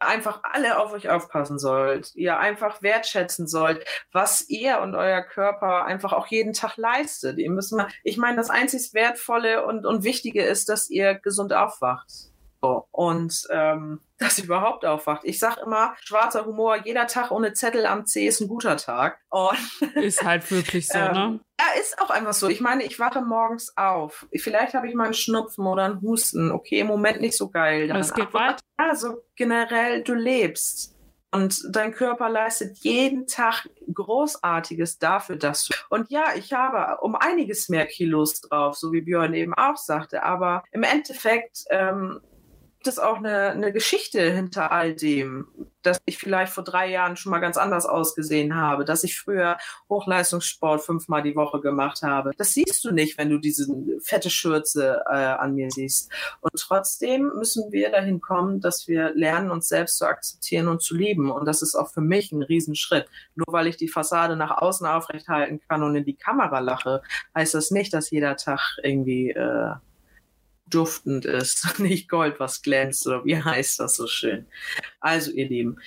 einfach 0.00 0.40
alle 0.42 0.78
auf 0.78 0.92
euch 0.92 1.08
aufpassen 1.08 1.58
sollt, 1.58 2.14
ihr 2.14 2.38
einfach 2.38 2.82
wertschätzen 2.82 3.46
sollt, 3.46 3.84
was 4.12 4.48
ihr 4.48 4.80
und 4.80 4.94
euer 4.94 5.22
Körper 5.22 5.84
einfach 5.84 6.12
auch 6.12 6.26
jeden 6.28 6.52
Tag 6.52 6.76
leistet. 6.76 7.38
Ihr 7.38 7.50
müsst 7.50 7.72
mal, 7.72 7.88
ich 8.04 8.16
meine, 8.16 8.36
das 8.36 8.50
einzig 8.50 8.94
Wertvolle 8.94 9.66
und, 9.66 9.86
und 9.86 10.04
Wichtige 10.04 10.44
ist, 10.44 10.68
dass 10.68 10.90
ihr 10.90 11.14
gesund 11.14 11.52
aufwacht. 11.52 12.30
So. 12.60 12.86
Und 12.90 13.46
ähm, 13.50 14.00
dass 14.18 14.38
überhaupt 14.38 14.84
aufwacht. 14.84 15.22
Ich 15.24 15.38
sag 15.38 15.58
immer, 15.58 15.94
schwarzer 16.00 16.44
Humor, 16.44 16.78
jeder 16.84 17.06
Tag 17.06 17.30
ohne 17.30 17.52
Zettel 17.52 17.86
am 17.86 18.04
C 18.06 18.26
ist 18.26 18.40
ein 18.40 18.48
guter 18.48 18.76
Tag. 18.76 19.20
Und 19.30 19.56
Ist 19.94 20.24
halt 20.24 20.50
wirklich 20.50 20.88
so, 20.88 20.98
ne? 20.98 21.10
ähm, 21.10 21.40
ja, 21.60 21.80
ist 21.80 22.00
auch 22.00 22.10
einfach 22.10 22.32
so. 22.32 22.48
Ich 22.48 22.60
meine, 22.60 22.84
ich 22.84 22.98
wache 22.98 23.20
morgens 23.20 23.76
auf. 23.76 24.26
Vielleicht 24.34 24.74
habe 24.74 24.88
ich 24.88 24.94
mal 24.94 25.04
einen 25.04 25.14
Schnupfen 25.14 25.66
oder 25.66 25.84
einen 25.84 26.02
Husten. 26.02 26.50
Okay, 26.50 26.80
im 26.80 26.86
Moment 26.88 27.20
nicht 27.20 27.36
so 27.36 27.48
geil. 27.48 27.90
Aber 27.90 28.00
es 28.00 28.08
dann. 28.08 28.24
geht 28.24 28.34
weiter. 28.34 28.58
Also 28.76 29.22
generell, 29.36 30.02
du 30.02 30.14
lebst. 30.14 30.98
Und 31.30 31.62
dein 31.70 31.92
Körper 31.92 32.30
leistet 32.30 32.78
jeden 32.78 33.26
Tag 33.26 33.68
Großartiges 33.92 34.98
dafür, 34.98 35.36
dass 35.36 35.66
du. 35.66 35.74
Und 35.90 36.10
ja, 36.10 36.34
ich 36.36 36.54
habe 36.54 37.02
um 37.02 37.14
einiges 37.14 37.68
mehr 37.68 37.86
Kilos 37.86 38.40
drauf, 38.40 38.76
so 38.76 38.92
wie 38.92 39.02
Björn 39.02 39.34
eben 39.34 39.52
auch 39.52 39.76
sagte. 39.76 40.22
Aber 40.22 40.64
im 40.72 40.84
Endeffekt 40.84 41.64
ähm, 41.70 42.20
es 42.88 42.98
auch 42.98 43.18
eine, 43.18 43.50
eine 43.50 43.72
Geschichte 43.72 44.30
hinter 44.32 44.72
all 44.72 44.94
dem, 44.94 45.46
dass 45.82 46.00
ich 46.06 46.18
vielleicht 46.18 46.52
vor 46.52 46.64
drei 46.64 46.90
Jahren 46.90 47.16
schon 47.16 47.30
mal 47.30 47.38
ganz 47.38 47.56
anders 47.56 47.86
ausgesehen 47.86 48.54
habe, 48.54 48.84
dass 48.84 49.04
ich 49.04 49.18
früher 49.18 49.56
Hochleistungssport 49.88 50.82
fünfmal 50.82 51.22
die 51.22 51.36
Woche 51.36 51.60
gemacht 51.60 52.02
habe. 52.02 52.32
Das 52.36 52.52
siehst 52.52 52.84
du 52.84 52.90
nicht, 52.90 53.16
wenn 53.16 53.30
du 53.30 53.38
diese 53.38 53.66
fette 54.02 54.30
Schürze 54.30 55.02
äh, 55.08 55.14
an 55.14 55.54
mir 55.54 55.70
siehst. 55.70 56.10
Und 56.40 56.52
trotzdem 56.56 57.32
müssen 57.36 57.70
wir 57.72 57.90
dahin 57.90 58.20
kommen, 58.20 58.60
dass 58.60 58.88
wir 58.88 59.14
lernen, 59.14 59.50
uns 59.50 59.68
selbst 59.68 59.98
zu 59.98 60.06
akzeptieren 60.06 60.68
und 60.68 60.82
zu 60.82 60.94
lieben. 60.94 61.30
Und 61.30 61.46
das 61.46 61.62
ist 61.62 61.74
auch 61.74 61.90
für 61.90 62.00
mich 62.00 62.32
ein 62.32 62.42
Riesenschritt. 62.42 63.06
Nur 63.34 63.46
weil 63.48 63.66
ich 63.66 63.76
die 63.76 63.88
Fassade 63.88 64.36
nach 64.36 64.58
außen 64.58 64.86
aufrechthalten 64.86 65.60
kann 65.68 65.82
und 65.82 65.94
in 65.94 66.04
die 66.04 66.16
Kamera 66.16 66.58
lache, 66.58 67.02
heißt 67.34 67.54
das 67.54 67.70
nicht, 67.70 67.94
dass 67.94 68.10
jeder 68.10 68.36
Tag 68.36 68.78
irgendwie 68.82 69.30
äh, 69.30 69.74
duftend 70.70 71.24
ist, 71.24 71.78
nicht 71.78 72.08
Gold, 72.08 72.40
was 72.40 72.62
glänzt, 72.62 73.06
oder 73.06 73.24
wie 73.24 73.36
heißt 73.36 73.80
das 73.80 73.96
so 73.96 74.06
schön? 74.06 74.46
Also, 75.00 75.30
ihr 75.30 75.48
Lieben, 75.48 75.78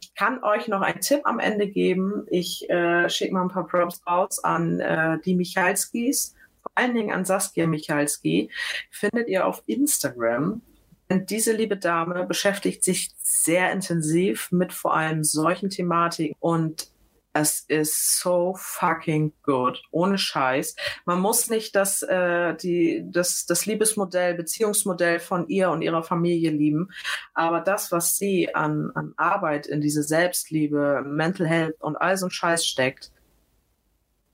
ich 0.00 0.14
kann 0.14 0.42
euch 0.42 0.68
noch 0.68 0.80
einen 0.80 1.00
Tipp 1.00 1.20
am 1.24 1.38
Ende 1.38 1.68
geben. 1.68 2.26
Ich 2.28 2.68
äh, 2.70 3.08
schicke 3.08 3.34
mal 3.34 3.42
ein 3.42 3.48
paar 3.48 3.66
Props 3.66 4.00
raus 4.06 4.42
an 4.42 4.80
äh, 4.80 5.18
die 5.24 5.34
Michalskis, 5.34 6.34
vor 6.62 6.72
allen 6.74 6.94
Dingen 6.94 7.12
an 7.12 7.24
Saskia 7.24 7.66
Michalski. 7.66 8.50
Findet 8.90 9.28
ihr 9.28 9.46
auf 9.46 9.62
Instagram. 9.66 10.62
Und 11.10 11.30
diese 11.30 11.52
liebe 11.52 11.76
Dame 11.76 12.26
beschäftigt 12.26 12.84
sich 12.84 13.10
sehr 13.16 13.72
intensiv 13.72 14.52
mit 14.52 14.72
vor 14.72 14.94
allem 14.94 15.24
solchen 15.24 15.70
Thematiken 15.70 16.36
und 16.38 16.90
es 17.32 17.60
ist 17.68 18.20
so 18.20 18.54
fucking 18.58 19.32
good. 19.42 19.82
Ohne 19.90 20.18
Scheiß. 20.18 20.76
Man 21.04 21.20
muss 21.20 21.50
nicht 21.50 21.76
das, 21.76 22.02
äh, 22.02 22.54
die, 22.56 23.04
das, 23.06 23.46
das 23.46 23.66
Liebesmodell, 23.66 24.34
Beziehungsmodell 24.34 25.20
von 25.20 25.48
ihr 25.48 25.70
und 25.70 25.82
ihrer 25.82 26.02
Familie 26.02 26.50
lieben. 26.50 26.90
Aber 27.34 27.60
das, 27.60 27.92
was 27.92 28.16
sie 28.16 28.54
an, 28.54 28.90
an 28.94 29.14
Arbeit 29.16 29.66
in 29.66 29.80
diese 29.80 30.02
Selbstliebe, 30.02 31.02
Mental 31.06 31.46
Health 31.46 31.80
und 31.80 31.96
all 31.96 32.16
so 32.16 32.26
ein 32.26 32.30
Scheiß 32.30 32.66
steckt, 32.66 33.12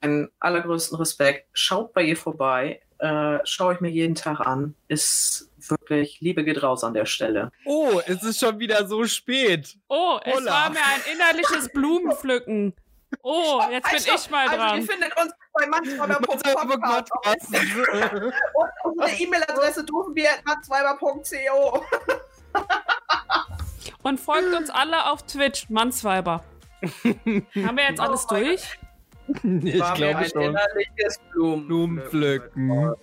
einen 0.01 0.29
allergrößten 0.39 0.97
Respekt. 0.99 1.49
Schaut 1.53 1.93
bei 1.93 2.03
ihr 2.03 2.17
vorbei. 2.17 2.81
Äh, 2.99 3.39
schaue 3.45 3.75
ich 3.75 3.81
mir 3.81 3.91
jeden 3.91 4.15
Tag 4.15 4.41
an. 4.41 4.75
Ist 4.89 5.51
wirklich, 5.69 6.21
Liebe 6.21 6.45
geht 6.45 6.63
raus 6.63 6.85
an 6.85 6.95
der 6.95 7.07
Stelle. 7.07 7.51
Oh, 7.65 8.01
es 8.07 8.23
ist 8.23 8.39
schon 8.39 8.59
wieder 8.59 8.87
so 8.87 9.05
spät. 9.05 9.77
Oh, 9.89 10.19
es 10.25 10.35
Hola. 10.37 10.51
war 10.51 10.71
mir 10.71 10.79
ein 10.79 11.15
innerliches 11.15 11.71
Blumenpflücken. 11.71 12.75
Oh, 13.23 13.63
jetzt 13.71 13.91
bin 13.91 14.15
ich 14.15 14.31
mal 14.31 14.47
Also, 14.49 14.57
dran. 14.57 14.81
ihr 14.81 14.87
findet 14.87 15.17
uns 15.17 15.33
bei 15.53 15.67
manchmal.podcast 15.67 17.49
und 18.55 18.71
unsere 18.85 19.11
E-Mail-Adresse 19.23 19.85
doofenbier.manzweiber.co. 19.85 21.85
Und 24.03 24.21
folgt 24.21 24.55
uns 24.55 24.71
alle 24.71 25.11
auf 25.11 25.23
Twitch, 25.25 25.69
Mannsweiber. 25.71 26.45
Haben 26.83 27.47
wir 27.55 27.85
jetzt 27.89 28.01
alles 28.01 28.27
durch? 28.27 28.79
ich 29.43 29.95
glaube 29.95 30.17
ein 30.19 30.29
schon. 30.29 30.43
innerliches 30.43 31.19
Blumen 31.33 31.67
Blumenpflücken. 31.67 32.95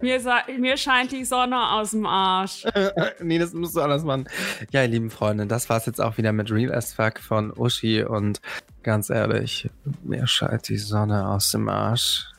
Mir, 0.00 0.20
mir 0.58 0.76
scheint 0.76 1.12
die 1.12 1.24
Sonne 1.24 1.72
aus 1.72 1.92
dem 1.92 2.06
Arsch. 2.06 2.66
nee, 3.20 3.38
das 3.38 3.52
musst 3.52 3.76
du 3.76 3.80
anders 3.80 4.04
machen. 4.04 4.28
Ja, 4.72 4.82
ihr 4.82 4.88
lieben 4.88 5.10
Freunde, 5.10 5.46
das 5.46 5.68
war's 5.68 5.86
jetzt 5.86 6.00
auch 6.00 6.18
wieder 6.18 6.32
mit 6.32 6.50
Real 6.50 6.72
as 6.72 6.92
Fuck 6.92 7.20
von 7.20 7.52
Uschi 7.56 8.02
und 8.02 8.40
ganz 8.82 9.10
ehrlich, 9.10 9.70
mir 10.02 10.26
scheint 10.26 10.68
die 10.68 10.78
Sonne 10.78 11.28
aus 11.28 11.52
dem 11.52 11.68
Arsch. 11.68 12.29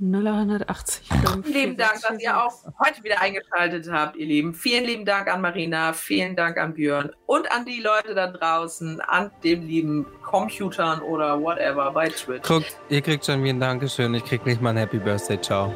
080. 0.00 1.08
Lieben 1.44 1.76
Dank, 1.76 2.00
dass 2.00 2.20
ihr 2.20 2.36
auch 2.36 2.52
heute 2.84 3.02
wieder 3.02 3.20
eingeschaltet 3.20 3.90
habt, 3.90 4.16
ihr 4.16 4.26
Lieben. 4.26 4.54
Vielen 4.54 4.84
lieben 4.84 5.04
Dank 5.04 5.32
an 5.32 5.40
Marina, 5.40 5.92
vielen 5.92 6.36
Dank 6.36 6.56
an 6.56 6.74
Björn 6.74 7.10
und 7.26 7.50
an 7.52 7.64
die 7.64 7.80
Leute 7.80 8.14
da 8.14 8.28
draußen, 8.28 9.00
an 9.00 9.30
den 9.42 9.66
lieben 9.66 10.06
Computern 10.22 11.00
oder 11.00 11.40
whatever 11.40 11.90
bei 11.90 12.08
Twitch. 12.08 12.46
Guckt, 12.46 12.76
ihr 12.88 13.02
kriegt 13.02 13.24
schon 13.26 13.42
wieder 13.42 13.54
ein 13.54 13.60
Dankeschön, 13.60 14.14
ich 14.14 14.24
krieg 14.24 14.44
nicht 14.46 14.60
mal 14.60 14.70
ein 14.70 14.76
Happy 14.76 14.98
Birthday, 14.98 15.40
ciao. 15.40 15.74